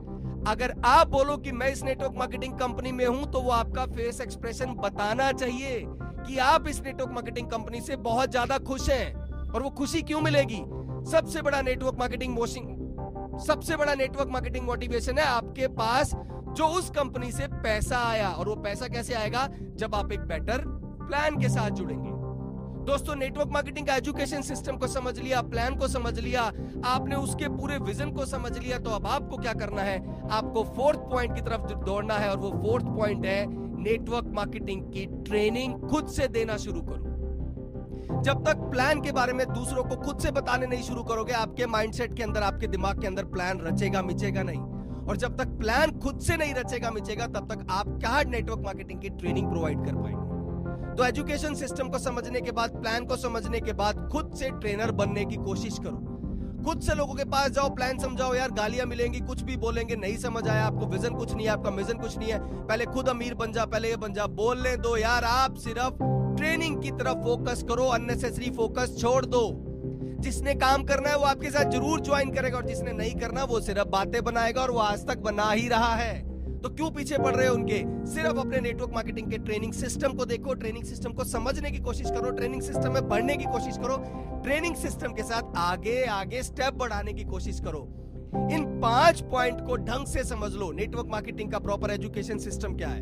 अगर 0.47 0.73
आप 0.86 1.07
बोलो 1.07 1.38
कि 1.38 1.51
मैं 1.51 1.71
इस 1.71 1.83
नेटवर्क 1.83 2.13
मार्केटिंग 2.17 2.53
कंपनी 2.53 2.91
में 2.91 3.05
हूँ 3.05 3.31
तो 3.31 3.41
वो 3.41 3.51
आपका 3.51 3.86
फेस 3.86 4.21
एक्सप्रेशन 4.21 4.73
बताना 4.73 5.31
चाहिए 5.31 5.83
कि 5.88 6.38
आप 6.38 6.67
इस 6.67 6.81
नेटवर्क 6.83 7.12
मार्केटिंग 7.12 7.47
कंपनी 7.47 7.81
से 7.81 7.95
बहुत 7.95 8.31
ज़्यादा 8.31 8.57
खुश 8.57 8.89
हैं 8.89 9.13
और 9.51 9.63
वो 9.63 9.69
खुशी 9.69 10.01
क्यों 10.01 10.21
मिलेगी? 10.21 10.62
सबसे 11.12 11.41
बड़ा 11.41 11.62
नेटवर्क 11.62 11.99
मार्केटिंग 11.99 12.33
मोशिंग 12.33 12.75
सबसे 13.38 13.75
बड़ा 13.75 13.93
नेटवर्क 13.93 14.29
मार्केटिंग 14.29 14.65
मोटिवेशन 14.65 15.17
है 15.17 15.25
आपके 15.25 15.67
पास 15.67 16.12
जो 16.57 16.67
उस 16.67 16.89
कंपनी 16.89 17.31
से 17.31 17.47
पैसा 17.63 17.97
आया। 17.99 18.29
और 18.29 18.49
वो 18.49 18.55
पैसा 18.55 18.88
कैसे 18.88 19.13
आएगा? 19.13 19.47
जब 19.75 19.95
आप 19.95 20.12
एक 20.12 20.19
बेटर 20.19 20.63
प्लान 21.07 21.39
के 21.39 21.49
साथ 21.49 21.69
जुड़ेंगे। 21.69 22.10
दोस्तों 22.88 23.15
नेटवर्क 23.15 23.50
मार्केटिंग 23.52 23.88
का 23.88 23.95
एजुकेशन 23.95 24.41
सिस्टम 24.41 24.78
को 24.78 24.88
समझ 24.88 25.19
लिया 25.19 25.41
प्लान 25.41 25.76
को 25.76 25.88
समझ 25.88 26.19
लिया, 26.19 26.41
आपने 26.86 27.15
उसके 27.15 27.47
पूरे 27.47 27.78
विजन 27.78 28.12
को 28.12 28.26
समझ 28.26 28.58
लिया 28.58 28.78
तो 28.78 28.89
अब 28.89 29.08
आपको 29.08 29.38
क्या 29.38 29.54
करना 29.54 29.82
है? 29.82 29.97
आपको 30.30 30.63
फोर्थ 30.76 31.00
पॉइंट 31.00 31.36
की 31.36 31.41
तरफ़ 31.41 31.73
दौड़ना 31.86 32.13
है 32.13 32.30
और 32.30 32.38
वो 32.38 32.52
फोर्थ 32.52 32.86
पॉइंट 32.86 33.26
है 33.26 33.45
नेटवर्क 33.84 34.28
मार्केटिंग 34.28 34.82
की 34.93 35.06
ट्रेनिंग 35.06 35.73
खुद 35.89 36.08
से 36.08 36.28
देना 36.28 36.58
शुरू 36.58 36.82
करो। 36.82 38.21
जब 38.21 38.45
तक 38.45 38.58
प्लान 38.71 39.02
के 39.02 39.12
बारे 39.12 39.34
में 39.34 39.45
दूसरों 39.47 39.84
को 39.84 39.95
खुद 39.95 40.19
से 40.19 40.32
बताने 40.32 40.67
नहीं 40.67 40.84
शुरू 40.84 41.04
करोगे, 41.04 41.34
आपके 41.34 41.65
माइंडसेट 41.65 42.13
के 42.13 42.23
अंदर, 42.23 42.43
आपके 42.43 42.67
दिमाग 42.67 43.02
के 43.02 43.08
अंदर 43.08 43.26
प्लान 43.26 43.60
रचेगा, 43.60 44.02
मिचेगा 44.02 44.43
नहीं। 44.43 44.62
और 45.08 45.17
जब 45.17 45.38
तक 45.38 45.58
प्लान 45.60 46.00
खुद 46.00 46.19
से 46.19 46.38
नहीं 46.38 46.54
रचेगा, 46.54 46.91
मिचेगा, 46.91 47.28
तब 47.28 47.54
तक 47.54 47.67
आप 47.69 47.88
क्या 47.88 48.23
नेटवर्क 48.30 48.60
मार्केटिंग 48.60 49.02
की 49.02 49.10
ट्रेनिंग 49.10 49.50
प्रोवाइड 49.50 49.86
कर 49.86 49.95
पाएँगे? 49.95 50.37
तो 50.97 51.05
एजुकेशन 51.05 51.53
सिस्टम 51.55 51.89
को 51.89 51.99
समझने 51.99 52.41
के 52.41 52.51
बाद 52.51 52.69
प्लान 52.69 53.05
को 53.05 53.17
समझने 53.17 53.60
के 53.60 53.73
बाद 53.73 54.10
खुद 54.12 54.31
से 54.36 54.49
ट्रेनर 54.49 54.91
बनने 54.91 55.25
की 55.25 55.36
कोशिश 55.36 55.77
करो। 55.79 56.63
खुद 56.65 56.81
से 56.81 56.95
लोगों 56.95 57.13
के 57.13 57.23
पास 57.23 57.49
जाओ 57.49 57.69
प्लान 57.69 57.99
समझाओ, 57.99 58.33
यार, 58.33 58.51
गालियाँ 58.51 58.86
मिलेंगी, 58.86 59.19
कुछ 59.19 59.41
भी 59.41 59.57
बोलेंगे, 59.57 59.95
नहीं 59.95 60.17
समझ 60.17 60.47
आया 60.47 60.65
आपको 60.65 60.86
विजन 60.86 61.10
कुछ 61.10 61.33
नहीं 61.33 61.45
है, 61.45 61.51
आपका 61.51 61.71
मिजन 61.71 61.93
कुछ 61.93 62.17
नहीं 62.17 62.29
है। 62.29 62.67
पहले 62.67 62.86
खुद 62.86 63.10
अमीर 63.10 63.33
बन 63.33 63.51
जा, 63.51 63.65
पहले 63.65 63.89
ये 63.89 63.95
बन 63.95 64.13
जा। 64.13 64.25
बोलने 64.25 64.77
दो, 64.77 64.97
यार, 64.97 65.23
आप 65.23 65.55
सिर्फ़ 65.55 65.93
ट्रेनिंग 66.38 66.81
की 66.81 66.91
तरफ़ 66.91 67.17
फोकस 67.17 67.63
करो 67.63 67.86
अननेसेसरी 67.86 68.49
फोकस 68.49 68.97
छोड़ 69.01 69.25
दो। 69.25 69.63
जिसने 70.19 70.53
काम 70.53 70.83
करना 70.83 71.10
है, 71.10 71.17
वो 71.17 71.23
आपके 71.23 71.49
साथ 71.49 71.71
ज़रूर 71.71 72.01
ज्वाइन 72.01 72.31
करेगा 72.31 72.57
और 72.57 72.65
जिसने 72.65 72.91
नहीं 72.91 73.15
करना, 73.15 73.43
वो 73.43 73.60
सिर्फ़ 73.60 73.88
बातें 73.88 74.23
बनाएगा 74.23 74.62
और 74.62 74.71
वो 74.71 74.79
आज 74.79 75.07
तक 75.07 75.17
बना 75.17 75.51
ही 75.51 75.67
रहा 75.67 75.95
है। 75.95 76.37
तो 76.67 76.73
क्यों 76.75 76.89
पीछे 76.91 77.17
पड़ 77.17 77.36
रहे 77.36 77.47
हो 77.47 77.53
उनके? 77.56 77.77
सिर्फ़ 78.12 78.38
अपने 78.38 78.60
नेटवर्क 78.62 78.91
मार्केटिंग 78.93 79.30
के 79.32 79.38
ट्रेनिंग 79.38 79.73
सिस्टम 79.73 80.13
को 80.13 80.25
देखो 80.25 80.53
ट्रेनिंग 80.53 80.84
सिस्टम 80.86 81.12
को 81.12 81.23
समझने 81.23 81.69
की 81.71 81.77
कोशिश 81.77 82.10
करो 82.10 82.32
ट्रेनिंग 82.32 82.62
सिस्टम 82.62 82.93
में 82.93 83.08
बढ़ने 83.10 83.36
की 83.38 83.45
कोशिश 83.45 83.77
करो 83.77 83.95
ट्रेनिंग 84.43 84.75
सिस्टम 84.75 85.13
के 85.13 85.23
साथ 85.23 85.56
आगे 85.58 86.03
आगे 86.06 86.41
स्टेप 86.43 86.73
बढ़ाने 86.73 87.13
की 87.13 87.23
कोशिश 87.23 87.60
करो। 87.60 87.80
इन 88.51 88.65
पाँच 88.82 89.21
पॉइंट 89.21 89.62
को 89.67 89.75
ढंग 89.75 90.08
से 90.08 90.23
समझ 90.23 90.51
लो। 90.53 90.71
नेटवर्क 90.71 91.08
मार्केटिंग 91.12 91.51
का 91.51 91.60
प्रॉपर 91.60 91.91
एजुकेशन 91.91 92.38
सिस्टम 92.38 92.75
क्या 92.75 92.88
है? 92.88 93.01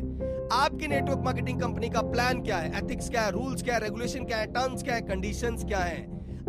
आपकी 0.54 0.88
नेटवर्क 0.88 1.24
मार्केटिंग 1.24 1.60
कंपनी 1.60 1.90
का 1.90 2.02
प्लान 2.02 2.42
क्या 2.42 2.58
है? 2.58 2.70
एथिक्स 2.78 3.08
क्या 3.10 3.22
है? 3.22 3.30
रूल्स 3.30 3.62
क्या 3.62 3.74
है? 3.74 3.80
रेगुलेशन 3.80 4.24
क्या 4.24 4.38
है? 4.38 4.46
टर्म्स 4.52 4.82
क्या 4.82 4.94
है? 4.94 5.00
कंडीशंस 5.00 5.64
क्या 5.64 5.78
है? 5.78 6.00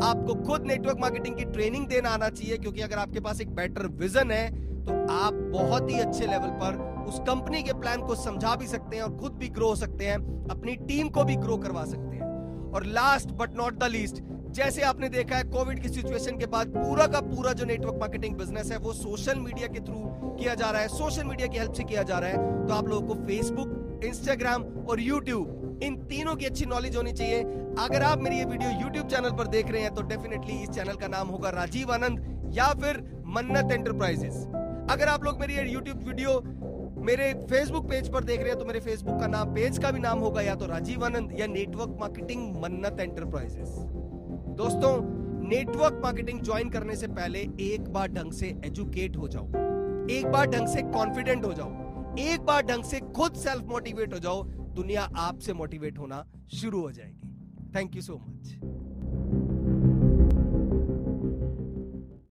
आपको 0.03 0.35
खुद 0.43 0.67
नेटवर्क 0.67 0.99
मार्केटिंग 0.99 1.35
की 1.35 1.45
ट्रेनिंग 1.47 1.87
देना 1.87 2.09
आना 2.09 2.29
चाहिए, 2.29 2.57
क्योंकि 2.57 2.81
अगर 2.81 2.97
आपके 2.97 3.19
पास 3.19 3.41
एक 3.41 3.55
बेटर 3.55 3.87
विजन 3.95 4.31
है 4.31 4.65
तो 4.85 4.93
आप 5.13 5.33
बहुत 5.53 5.89
ही 5.91 5.99
अच्छे 5.99 6.25
लेवल 6.25 6.49
पर 6.59 6.75
उस 7.07 7.19
कंपनी 7.27 7.61
के 7.63 7.73
प्लान 7.73 8.01
को 8.01 8.15
समझा 8.15 8.55
भी 8.55 8.67
सकते 8.67 8.95
हैं 8.95 9.03
और 9.03 9.17
खुद 9.17 9.33
भी 9.33 9.49
ग्रो 9.49 9.67
हो 9.67 9.75
सकते 9.75 10.05
हैं, 10.05 10.17
अपनी 10.49 10.75
टीम 10.87 11.09
को 11.09 11.23
भी 11.23 11.35
ग्रो 11.37 11.57
करवा 11.57 11.85
सकते 11.85 12.15
हैं। 12.15 12.71
और 12.71 12.85
last 12.85 13.31
but 13.33 13.57
not 13.57 13.79
the 13.79 13.87
least 13.91 14.23
जैसे 14.55 14.81
आपने 14.81 15.07
देखा 15.09 15.35
है 15.35 15.43
कोविड 15.45 15.81
की 15.81 15.89
सिचुएशन 15.89 16.37
के 16.37 16.45
बाद 16.47 16.67
पूरा 16.69 17.05
का 17.07 17.19
पूरा 17.21 17.51
जो 17.53 17.65
नेटवर्क 17.65 17.97
मार्केटिंग 17.99 18.35
बिज़नेस 18.37 18.71
है, 18.71 18.77
वो 18.77 18.93
सोशल 18.93 19.39
मीडिया 19.39 19.67
के 19.67 19.79
थ्रू 19.79 20.35
किया 20.39 20.53
जा 20.55 20.69
रहा 20.69 20.81
है। 20.81 20.87
सोशल 20.89 21.23
मीडिया 21.23 21.47
की 21.47 21.57
हेल्प 21.57 21.73
से 21.73 21.83
किया 21.83 22.03
जा 22.03 22.19
रहा 22.19 22.29
है। 22.29 22.65
तो 22.67 22.73
आप 22.73 22.87
लोगों 22.87 23.07
को 23.07 23.25
फेसबुक 23.27 24.01
इंस्टाग्राम 24.05 24.63
और 24.89 24.99
यूट्यूब 25.01 25.79
इन 25.83 25.95
तीनों 26.05 26.35
की 26.35 26.45
अच्छी 26.45 26.65
नॉलेज 26.65 26.95
होनी 26.95 27.11
चाहिए। 27.13 27.41
अगर 27.79 28.03
आप 28.03 28.21
मेरी 28.21 28.37
ये 28.37 28.45
वीडियो 28.45 28.69
यूट्यूब 28.81 29.07
चैनल 29.07 29.31
पर 29.37 29.47
देख 29.47 29.71
रहे 29.71 29.81
हैं 29.81 29.93
तो 29.95 30.01
डेफिनेटली 30.03 30.61
इस 30.63 30.69
चैनल 30.69 30.95
का 30.95 31.07
नाम 31.07 31.27
होगा 31.27 31.49
राजीव 31.55 31.91
आनंद 31.93 32.53
या 32.53 32.73
फिर 32.81 33.03
मन्नत 33.27 33.71
एंटरप्राइजेस 33.71 34.45
अगर 34.91 35.07
आप 35.07 35.23
लोग 35.23 35.39
मेरी 35.39 35.55
ये 35.55 35.67
यूट्यूब 35.69 36.03
वीडियो 36.07 36.39
मेरे 37.07 37.33
फेसबुक 37.49 37.85
पेज 37.89 38.07
पर 38.13 38.23
देख 38.23 38.39
रहे 38.39 38.49
हैं 38.49 38.57
तो 38.59 38.65
मेरे 38.65 38.79
फेसबुक 38.79 39.19
का 39.19 39.27
नाम 39.27 39.53
पेज 39.55 39.77
का 39.79 39.91
भी 39.91 39.99
नाम 39.99 40.19
होगा 40.19 40.41
या 40.41 40.55
तो 40.55 40.65
राजीव 40.65 41.03
आनंद 41.05 41.29
या 41.39 41.45
नेटवर्क 41.47 41.95
मार्केटिंग 41.99 42.55
मन्नत 42.55 42.99
एंटरप्राइजेस 42.99 43.69
दोस्तों 44.57 44.91
नेटवर्क 45.47 46.01
मार्केटिंग 46.03 46.41
ज्वाइन 46.41 46.69
करने 46.69 46.95
से 46.95 47.07
पहले 47.09 47.39
एक 47.65 47.87
बार 47.93 48.07
ढंग 48.11 48.31
से 48.31 48.47
एजुकेट 48.65 49.17
हो 49.17 49.27
जाओ। 49.27 49.45
एक 50.11 50.31
बार 50.31 50.49
ढंग 50.49 50.67
से 50.67 50.81
कॉन्फिडेंट 50.91 51.45
हो 51.45 51.53
जाओ। 51.53 52.15
एक 52.19 52.41
बार 52.41 52.65
ढंग 52.65 52.83
से 52.83 52.99
खुद 53.15 53.33
सेल्फ 53.35 53.63
मोटिवेट 53.65 54.13
हो 54.13 54.19
जाओ, 54.19 54.43
दुनिया 54.75 55.09
आपसे 55.17 55.53
मोटिवेट 55.53 55.99
होना 55.99 56.23
शुरू 56.53 56.81
हो 56.81 56.91
जाएगी। 56.91 57.71
Thank 57.75 57.95
you 57.95 58.01
so 58.01 58.17
much 58.17 59.46